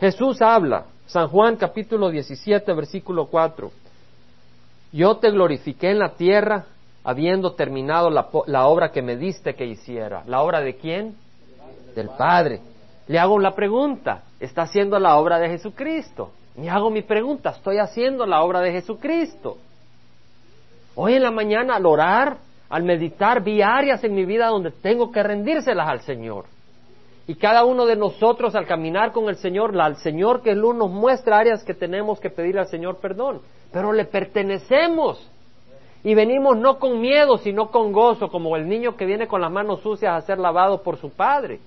Jesús 0.00 0.40
habla, 0.40 0.86
San 1.06 1.28
Juan 1.28 1.56
capítulo 1.56 2.08
17, 2.08 2.72
versículo 2.72 3.26
4, 3.26 3.70
yo 4.92 5.16
te 5.18 5.30
glorifiqué 5.30 5.90
en 5.90 5.98
la 5.98 6.14
tierra 6.14 6.64
habiendo 7.06 7.52
terminado 7.52 8.10
la, 8.10 8.26
la 8.46 8.66
obra 8.66 8.90
que 8.90 9.00
me 9.00 9.16
diste 9.16 9.54
que 9.54 9.64
hiciera. 9.64 10.24
¿La 10.26 10.42
obra 10.42 10.60
de 10.60 10.74
quién? 10.74 11.14
Del 11.94 12.10
Padre. 12.18 12.60
Le 13.06 13.20
hago 13.20 13.38
la 13.38 13.54
pregunta, 13.54 14.24
¿está 14.40 14.62
haciendo 14.62 14.98
la 14.98 15.16
obra 15.16 15.38
de 15.38 15.48
Jesucristo? 15.48 16.32
Me 16.56 16.68
hago 16.68 16.90
mi 16.90 17.02
pregunta, 17.02 17.50
¿estoy 17.50 17.78
haciendo 17.78 18.26
la 18.26 18.42
obra 18.42 18.60
de 18.60 18.72
Jesucristo? 18.72 19.56
Hoy 20.96 21.14
en 21.14 21.22
la 21.22 21.30
mañana 21.30 21.76
al 21.76 21.86
orar, 21.86 22.38
al 22.68 22.82
meditar, 22.82 23.40
vi 23.40 23.62
áreas 23.62 24.02
en 24.02 24.12
mi 24.12 24.24
vida 24.24 24.48
donde 24.48 24.72
tengo 24.72 25.12
que 25.12 25.22
rendírselas 25.22 25.88
al 25.88 26.00
Señor. 26.00 26.46
Y 27.28 27.36
cada 27.36 27.64
uno 27.64 27.86
de 27.86 27.94
nosotros 27.94 28.56
al 28.56 28.66
caminar 28.66 29.12
con 29.12 29.28
el 29.28 29.36
Señor, 29.36 29.80
al 29.80 29.96
Señor 29.98 30.42
que 30.42 30.50
Él 30.50 30.60
nos 30.60 30.90
muestra 30.90 31.38
áreas 31.38 31.62
que 31.62 31.74
tenemos 31.74 32.18
que 32.18 32.30
pedir 32.30 32.58
al 32.58 32.66
Señor 32.66 32.96
perdón. 32.96 33.42
Pero 33.72 33.92
le 33.92 34.06
pertenecemos. 34.06 35.30
Y 36.04 36.14
venimos 36.14 36.56
no 36.56 36.78
con 36.78 37.00
miedo, 37.00 37.38
sino 37.38 37.70
con 37.70 37.92
gozo, 37.92 38.28
como 38.28 38.56
el 38.56 38.68
niño 38.68 38.96
que 38.96 39.06
viene 39.06 39.26
con 39.26 39.40
las 39.40 39.50
manos 39.50 39.80
sucias 39.80 40.14
a 40.14 40.26
ser 40.26 40.38
lavado 40.38 40.82
por 40.82 40.98
su 40.98 41.10
padre. 41.10 41.60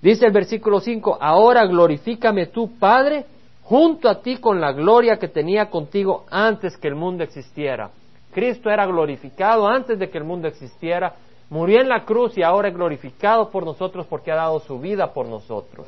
Dice 0.00 0.26
el 0.26 0.32
versículo 0.32 0.78
5, 0.78 1.18
ahora 1.20 1.66
glorifícame 1.66 2.46
tú, 2.46 2.78
Padre, 2.78 3.24
junto 3.62 4.08
a 4.08 4.20
ti 4.20 4.36
con 4.36 4.60
la 4.60 4.72
gloria 4.72 5.18
que 5.18 5.26
tenía 5.26 5.68
contigo 5.68 6.24
antes 6.30 6.76
que 6.76 6.86
el 6.86 6.94
mundo 6.94 7.24
existiera. 7.24 7.90
Cristo 8.32 8.70
era 8.70 8.86
glorificado 8.86 9.66
antes 9.66 9.98
de 9.98 10.08
que 10.10 10.18
el 10.18 10.24
mundo 10.24 10.46
existiera, 10.46 11.14
murió 11.50 11.80
en 11.80 11.88
la 11.88 12.04
cruz 12.04 12.36
y 12.36 12.42
ahora 12.42 12.68
es 12.68 12.74
glorificado 12.74 13.50
por 13.50 13.64
nosotros 13.64 14.06
porque 14.06 14.30
ha 14.30 14.36
dado 14.36 14.60
su 14.60 14.78
vida 14.78 15.12
por 15.12 15.26
nosotros. 15.26 15.86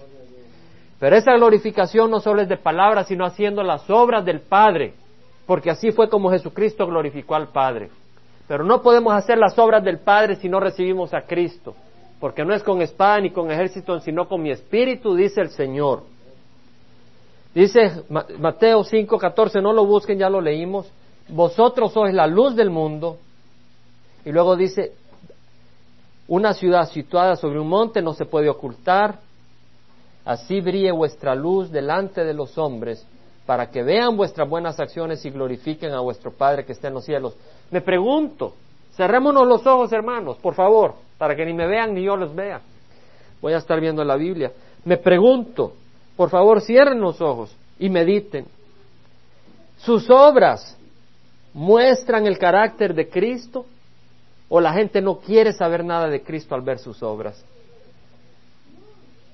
Pero 0.98 1.14
esa 1.14 1.34
glorificación 1.34 2.10
no 2.10 2.20
solo 2.20 2.42
es 2.42 2.48
de 2.48 2.56
palabras, 2.56 3.06
sino 3.06 3.24
haciendo 3.24 3.62
las 3.62 3.88
obras 3.88 4.24
del 4.24 4.40
Padre, 4.40 4.94
porque 5.48 5.70
así 5.70 5.90
fue 5.90 6.08
como 6.08 6.30
Jesucristo 6.30 6.86
glorificó 6.86 7.34
al 7.34 7.48
Padre. 7.48 7.90
Pero 8.46 8.62
no 8.62 8.80
podemos 8.80 9.12
hacer 9.12 9.36
las 9.36 9.58
obras 9.58 9.82
del 9.82 9.98
Padre 9.98 10.36
si 10.36 10.48
no 10.48 10.60
recibimos 10.60 11.12
a 11.12 11.22
Cristo, 11.22 11.74
porque 12.20 12.44
no 12.44 12.54
es 12.54 12.62
con 12.62 12.80
espada 12.80 13.18
ni 13.18 13.30
con 13.30 13.50
ejército, 13.50 13.98
sino 13.98 14.28
con 14.28 14.40
mi 14.40 14.52
espíritu, 14.52 15.16
dice 15.16 15.40
el 15.40 15.50
Señor. 15.50 16.04
Dice 17.52 18.04
Mateo 18.38 18.84
5:14, 18.84 19.60
no 19.60 19.72
lo 19.72 19.84
busquen, 19.84 20.18
ya 20.20 20.30
lo 20.30 20.40
leímos 20.40 20.88
vosotros 21.28 21.92
sois 21.92 22.14
la 22.14 22.26
luz 22.26 22.56
del 22.56 22.70
mundo. 22.70 23.18
Y 24.24 24.32
luego 24.32 24.56
dice, 24.56 24.92
una 26.26 26.52
ciudad 26.54 26.88
situada 26.88 27.36
sobre 27.36 27.60
un 27.60 27.68
monte 27.68 28.02
no 28.02 28.14
se 28.14 28.24
puede 28.24 28.48
ocultar. 28.48 29.20
Así 30.24 30.60
brille 30.60 30.92
vuestra 30.92 31.34
luz 31.34 31.70
delante 31.70 32.24
de 32.24 32.34
los 32.34 32.58
hombres, 32.58 33.06
para 33.48 33.70
que 33.70 33.82
vean 33.82 34.14
vuestras 34.14 34.46
buenas 34.46 34.78
acciones 34.78 35.24
y 35.24 35.30
glorifiquen 35.30 35.94
a 35.94 36.00
vuestro 36.00 36.30
Padre 36.30 36.66
que 36.66 36.72
está 36.72 36.88
en 36.88 36.92
los 36.92 37.06
cielos. 37.06 37.34
Me 37.70 37.80
pregunto, 37.80 38.52
cerrémonos 38.92 39.48
los 39.48 39.66
ojos, 39.66 39.90
hermanos, 39.90 40.36
por 40.36 40.52
favor, 40.52 40.96
para 41.16 41.34
que 41.34 41.46
ni 41.46 41.54
me 41.54 41.66
vean 41.66 41.94
ni 41.94 42.02
yo 42.02 42.14
los 42.14 42.34
vea. 42.34 42.60
Voy 43.40 43.54
a 43.54 43.56
estar 43.56 43.80
viendo 43.80 44.04
la 44.04 44.16
Biblia. 44.16 44.52
Me 44.84 44.98
pregunto, 44.98 45.72
por 46.14 46.28
favor, 46.28 46.60
cierren 46.60 47.00
los 47.00 47.22
ojos 47.22 47.56
y 47.78 47.88
mediten. 47.88 48.44
Sus 49.78 50.10
obras 50.10 50.76
muestran 51.54 52.26
el 52.26 52.36
carácter 52.36 52.92
de 52.92 53.08
Cristo 53.08 53.64
o 54.50 54.60
la 54.60 54.74
gente 54.74 55.00
no 55.00 55.20
quiere 55.20 55.54
saber 55.54 55.82
nada 55.82 56.06
de 56.10 56.20
Cristo 56.20 56.54
al 56.54 56.60
ver 56.60 56.80
sus 56.80 57.02
obras. 57.02 57.42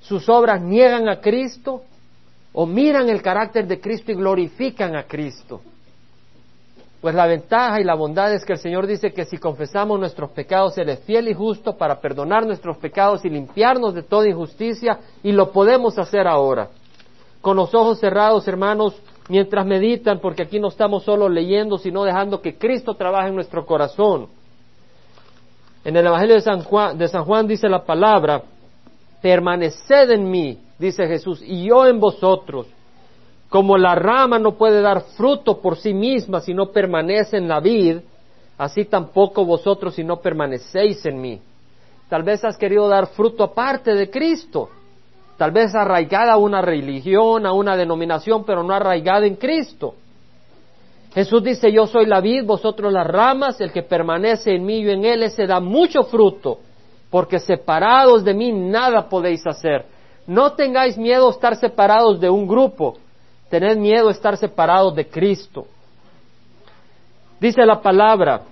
Sus 0.03 0.29
obras 0.29 0.63
niegan 0.63 1.09
a 1.09 1.21
Cristo 1.21 1.83
o 2.55 2.67
miran 2.67 3.11
el 3.11 3.21
carácter 3.21 3.67
de 3.67 3.81
Cristo 3.81 4.13
y 4.13 4.15
glorifican 4.15 4.95
a 4.97 5.03
Cristo. 5.05 5.61
Pues 7.01 7.15
la 7.15 7.27
ventaja 7.27 7.81
y 7.81 7.85
la 7.85 7.95
bondad 7.95 8.33
es 8.33 8.45
que 8.47 8.55
el 8.55 8.59
Señor 8.59 8.87
dice 8.87 9.13
que 9.13 9.27
si 9.27 9.37
confesamos 9.37 10.01
nuestros 10.01 10.31
pecados, 10.31 10.79
Él 10.79 10.89
es 10.89 11.01
fiel 11.01 11.29
y 11.29 11.35
justo 11.35 11.77
para 11.77 12.01
perdonar 12.01 12.47
nuestros 12.47 12.79
pecados 12.79 13.25
y 13.25 13.29
limpiarnos 13.29 13.93
de 13.93 14.05
toda 14.05 14.29
injusticia, 14.29 15.01
y 15.23 15.33
lo 15.33 15.51
podemos 15.51 15.99
hacer 15.99 16.27
ahora. 16.27 16.69
Con 17.43 17.57
los 17.57 17.75
ojos 17.75 18.01
cerrados, 18.01 18.49
hermanos, 18.49 18.97
mientras 19.29 19.67
meditan, 19.67 20.21
porque 20.21 20.45
aquí 20.45 20.59
no 20.59 20.69
estamos 20.69 21.03
solo 21.03 21.29
leyendo, 21.29 21.77
sino 21.77 22.05
dejando 22.05 22.41
que 22.41 22.57
Cristo 22.57 22.95
trabaje 22.95 23.29
en 23.29 23.35
nuestro 23.35 23.67
corazón. 23.67 24.29
En 25.85 25.97
el 25.97 26.07
Evangelio 26.07 26.37
de 26.37 26.41
San 26.41 26.63
Juan, 26.63 26.97
de 26.97 27.09
San 27.09 27.25
Juan 27.25 27.47
dice 27.47 27.69
la 27.69 27.85
palabra, 27.85 28.43
permaneced 29.21 30.11
en 30.11 30.31
mí, 30.31 30.64
dice 30.79 31.07
Jesús, 31.07 31.43
y 31.43 31.65
yo 31.65 31.87
en 31.87 32.01
vosotros. 32.01 32.67
Como 33.49 33.79
la 33.79 33.95
rama 33.95 34.39
no 34.39 34.57
puede 34.57 34.81
dar 34.81 35.03
fruto 35.17 35.61
por 35.61 35.77
sí 35.77 35.95
misma 35.95 36.41
si 36.41 36.55
no 36.55 36.71
permanece 36.71 37.37
en 37.37 37.49
la 37.49 37.61
vid, 37.61 37.99
así 38.59 38.85
tampoco 38.85 39.45
vosotros 39.45 39.95
si 39.95 40.03
no 40.03 40.21
permanecéis 40.21 41.05
en 41.07 41.21
mí. 41.21 41.41
Tal 42.09 42.23
vez 42.23 42.45
has 42.45 42.57
querido 42.57 42.89
dar 42.89 43.07
fruto 43.09 43.45
aparte 43.45 43.95
de 43.95 44.11
Cristo, 44.11 44.69
tal 45.37 45.53
vez 45.53 45.75
arraigada 45.75 46.33
a 46.33 46.37
una 46.37 46.63
religión, 46.63 47.47
a 47.47 47.53
una 47.53 47.77
denominación, 47.77 48.45
pero 48.45 48.63
no 48.63 48.75
arraigada 48.75 49.27
en 49.27 49.37
Cristo. 49.37 49.95
Jesús 51.15 51.45
dice, 51.45 51.71
yo 51.71 51.87
soy 51.87 52.07
la 52.07 52.21
vid, 52.21 52.45
vosotros 52.45 52.93
las 52.93 53.07
ramas, 53.07 53.61
el 53.61 53.71
que 53.71 53.85
permanece 53.85 54.53
en 54.53 54.67
mí 54.67 54.81
y 54.81 54.91
en 54.91 55.05
él, 55.05 55.23
ese 55.23 55.47
da 55.47 55.61
mucho 55.61 56.03
fruto, 56.03 56.59
porque 57.09 57.39
separados 57.39 58.25
de 58.25 58.35
mí 58.35 58.53
nada 58.53 59.09
podéis 59.09 59.47
hacer. 59.47 59.94
No 60.27 60.53
tengáis 60.53 60.97
miedo 60.97 61.31
estar 61.31 61.57
separados 61.57 62.21
de 62.21 62.31
un 62.31 62.47
grupo, 62.47 62.97
tened 63.51 63.77
miedo 63.77 64.09
a 64.09 64.13
estar 64.13 64.37
separados 64.37 64.95
de 64.95 65.07
Cristo. 65.07 65.67
Dice 67.41 67.65
la 67.67 67.81
palabra, 67.81 68.43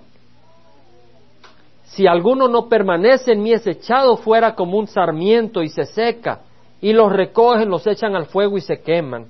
si 1.84 2.06
alguno 2.06 2.48
no 2.48 2.68
permanece 2.68 3.32
en 3.32 3.42
mí 3.42 3.52
es 3.52 3.66
echado 3.66 4.16
fuera 4.16 4.54
como 4.54 4.78
un 4.78 4.86
sarmiento 4.86 5.62
y 5.62 5.68
se 5.68 5.84
seca, 5.86 6.40
y 6.80 6.92
los 6.92 7.12
recogen, 7.12 7.70
los 7.70 7.86
echan 7.86 8.16
al 8.16 8.26
fuego 8.26 8.58
y 8.58 8.60
se 8.60 8.80
queman. 8.80 9.26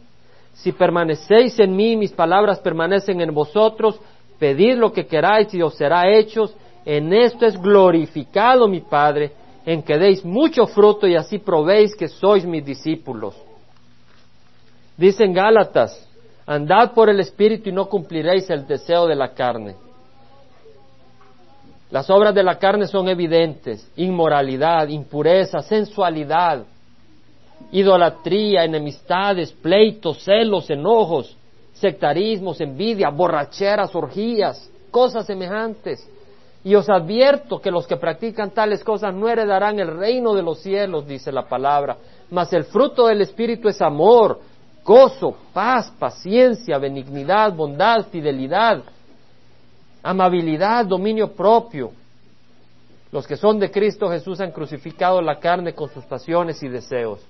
Si 0.55 0.73
permanecéis 0.73 1.59
en 1.61 1.75
mí, 1.75 1.97
mis 1.97 2.13
palabras 2.13 2.59
permanecen 2.61 3.21
en 3.21 3.35
vosotros, 3.35 4.01
pedid 4.39 4.77
lo 4.77 4.93
que 4.93 5.07
queráis 5.07 5.53
y 5.55 5.63
os 5.63 5.75
será 5.75 6.11
hecho. 6.11 6.51
En 6.85 7.13
esto 7.13 7.47
es 7.47 7.61
glorificado 7.61 8.67
mi 8.69 8.81
Padre, 8.81 9.33
en 9.65 9.83
que 9.83 9.99
deis 9.99 10.25
mucho 10.25 10.67
fruto 10.67 11.07
y 11.07 11.15
así 11.15 11.39
probéis 11.39 11.95
que 11.95 12.09
sois 12.09 12.45
mis 12.45 12.65
discípulos. 12.65 13.35
Dicen 14.97 15.33
Gálatas, 15.33 16.09
andad 16.47 16.93
por 16.93 17.09
el 17.09 17.21
Espíritu 17.21 17.69
y 17.69 17.73
no 17.73 17.89
cumpliréis 17.89 18.51
el 18.51 18.67
deseo 18.67 19.07
de 19.07 19.15
la 19.15 19.33
carne. 19.35 19.77
Las 21.91 22.09
obras 22.09 22.35
de 22.35 22.43
la 22.43 22.59
carne 22.59 22.87
son 22.87 23.09
evidentes, 23.09 23.87
inmoralidad, 23.97 24.89
impureza, 24.89 25.61
sensualidad, 25.61 26.65
idolatría, 27.71 28.65
enemistades, 28.65 29.53
pleitos, 29.53 30.23
celos, 30.25 30.71
enojos, 30.71 31.37
sectarismos, 31.75 32.61
envidia, 32.61 33.11
borracheras, 33.11 33.95
orgías, 33.95 34.71
cosas 34.91 35.27
semejantes. 35.27 36.09
Y 36.65 36.75
os 36.77 36.89
advierto 36.89 37.61
que 37.61 37.71
los 37.71 37.87
que 37.87 37.97
practican 37.97 38.51
tales 38.51 38.85
cosas 38.85 39.13
no 39.15 39.29
heredarán 39.29 39.81
el 39.81 39.89
reino 39.89 40.33
de 40.35 40.43
los 40.43 40.61
cielos, 40.61 41.07
dice 41.07 41.33
la 41.33 41.49
palabra. 41.49 41.97
Mas 42.31 42.53
el 42.53 42.65
fruto 42.65 43.09
del 43.09 43.21
Espíritu 43.21 43.69
es 43.69 43.83
amor, 43.83 44.41
gozo, 44.85 45.37
paz, 45.53 45.93
paciencia, 45.99 46.79
benignidad, 46.79 47.53
bondad, 47.53 48.07
fidelidad, 48.11 48.83
amabilidad, 50.03 50.87
dominio 50.87 51.33
propio. 51.33 51.91
Los 53.11 53.27
que 53.27 53.37
son 53.37 53.59
de 53.59 53.71
Cristo 53.71 54.09
Jesús 54.09 54.41
han 54.41 54.53
crucificado 54.53 55.21
la 55.21 55.39
carne 55.39 55.75
con 55.75 55.89
sus 55.91 56.05
pasiones 56.05 56.63
y 56.63 56.69
deseos. 56.69 57.21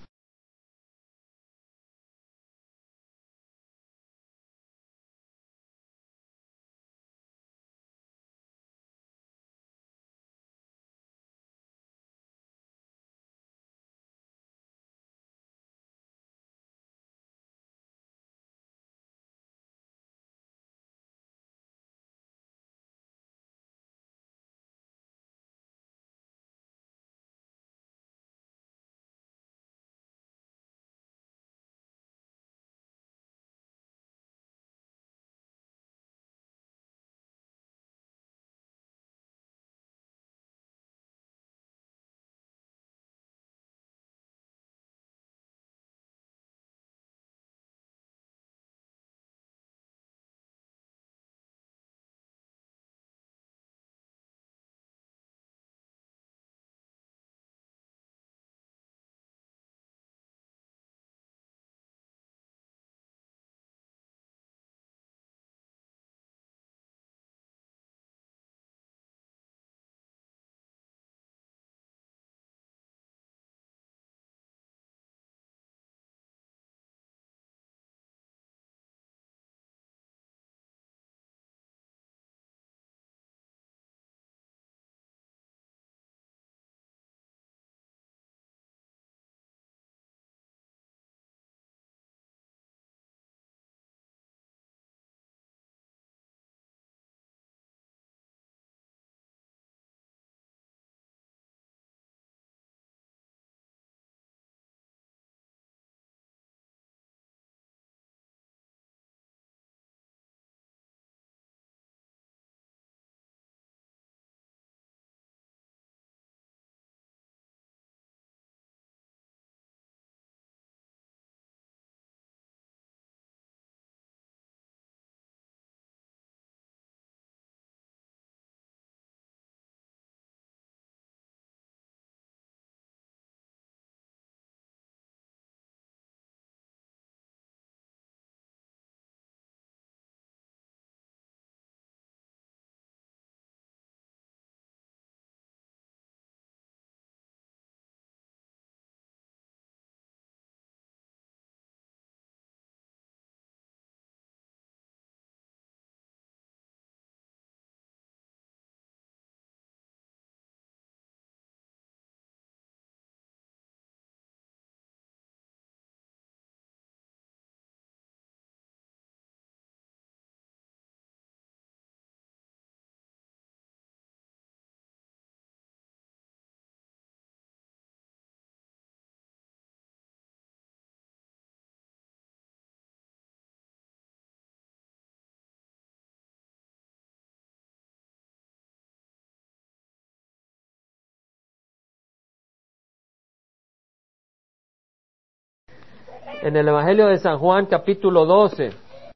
En 196.43 196.57
el 196.57 196.69
Evangelio 196.69 197.07
de 197.07 197.19
San 197.19 197.39
Juan 197.39 197.67
capítulo 197.67 198.25
12. 198.27 198.73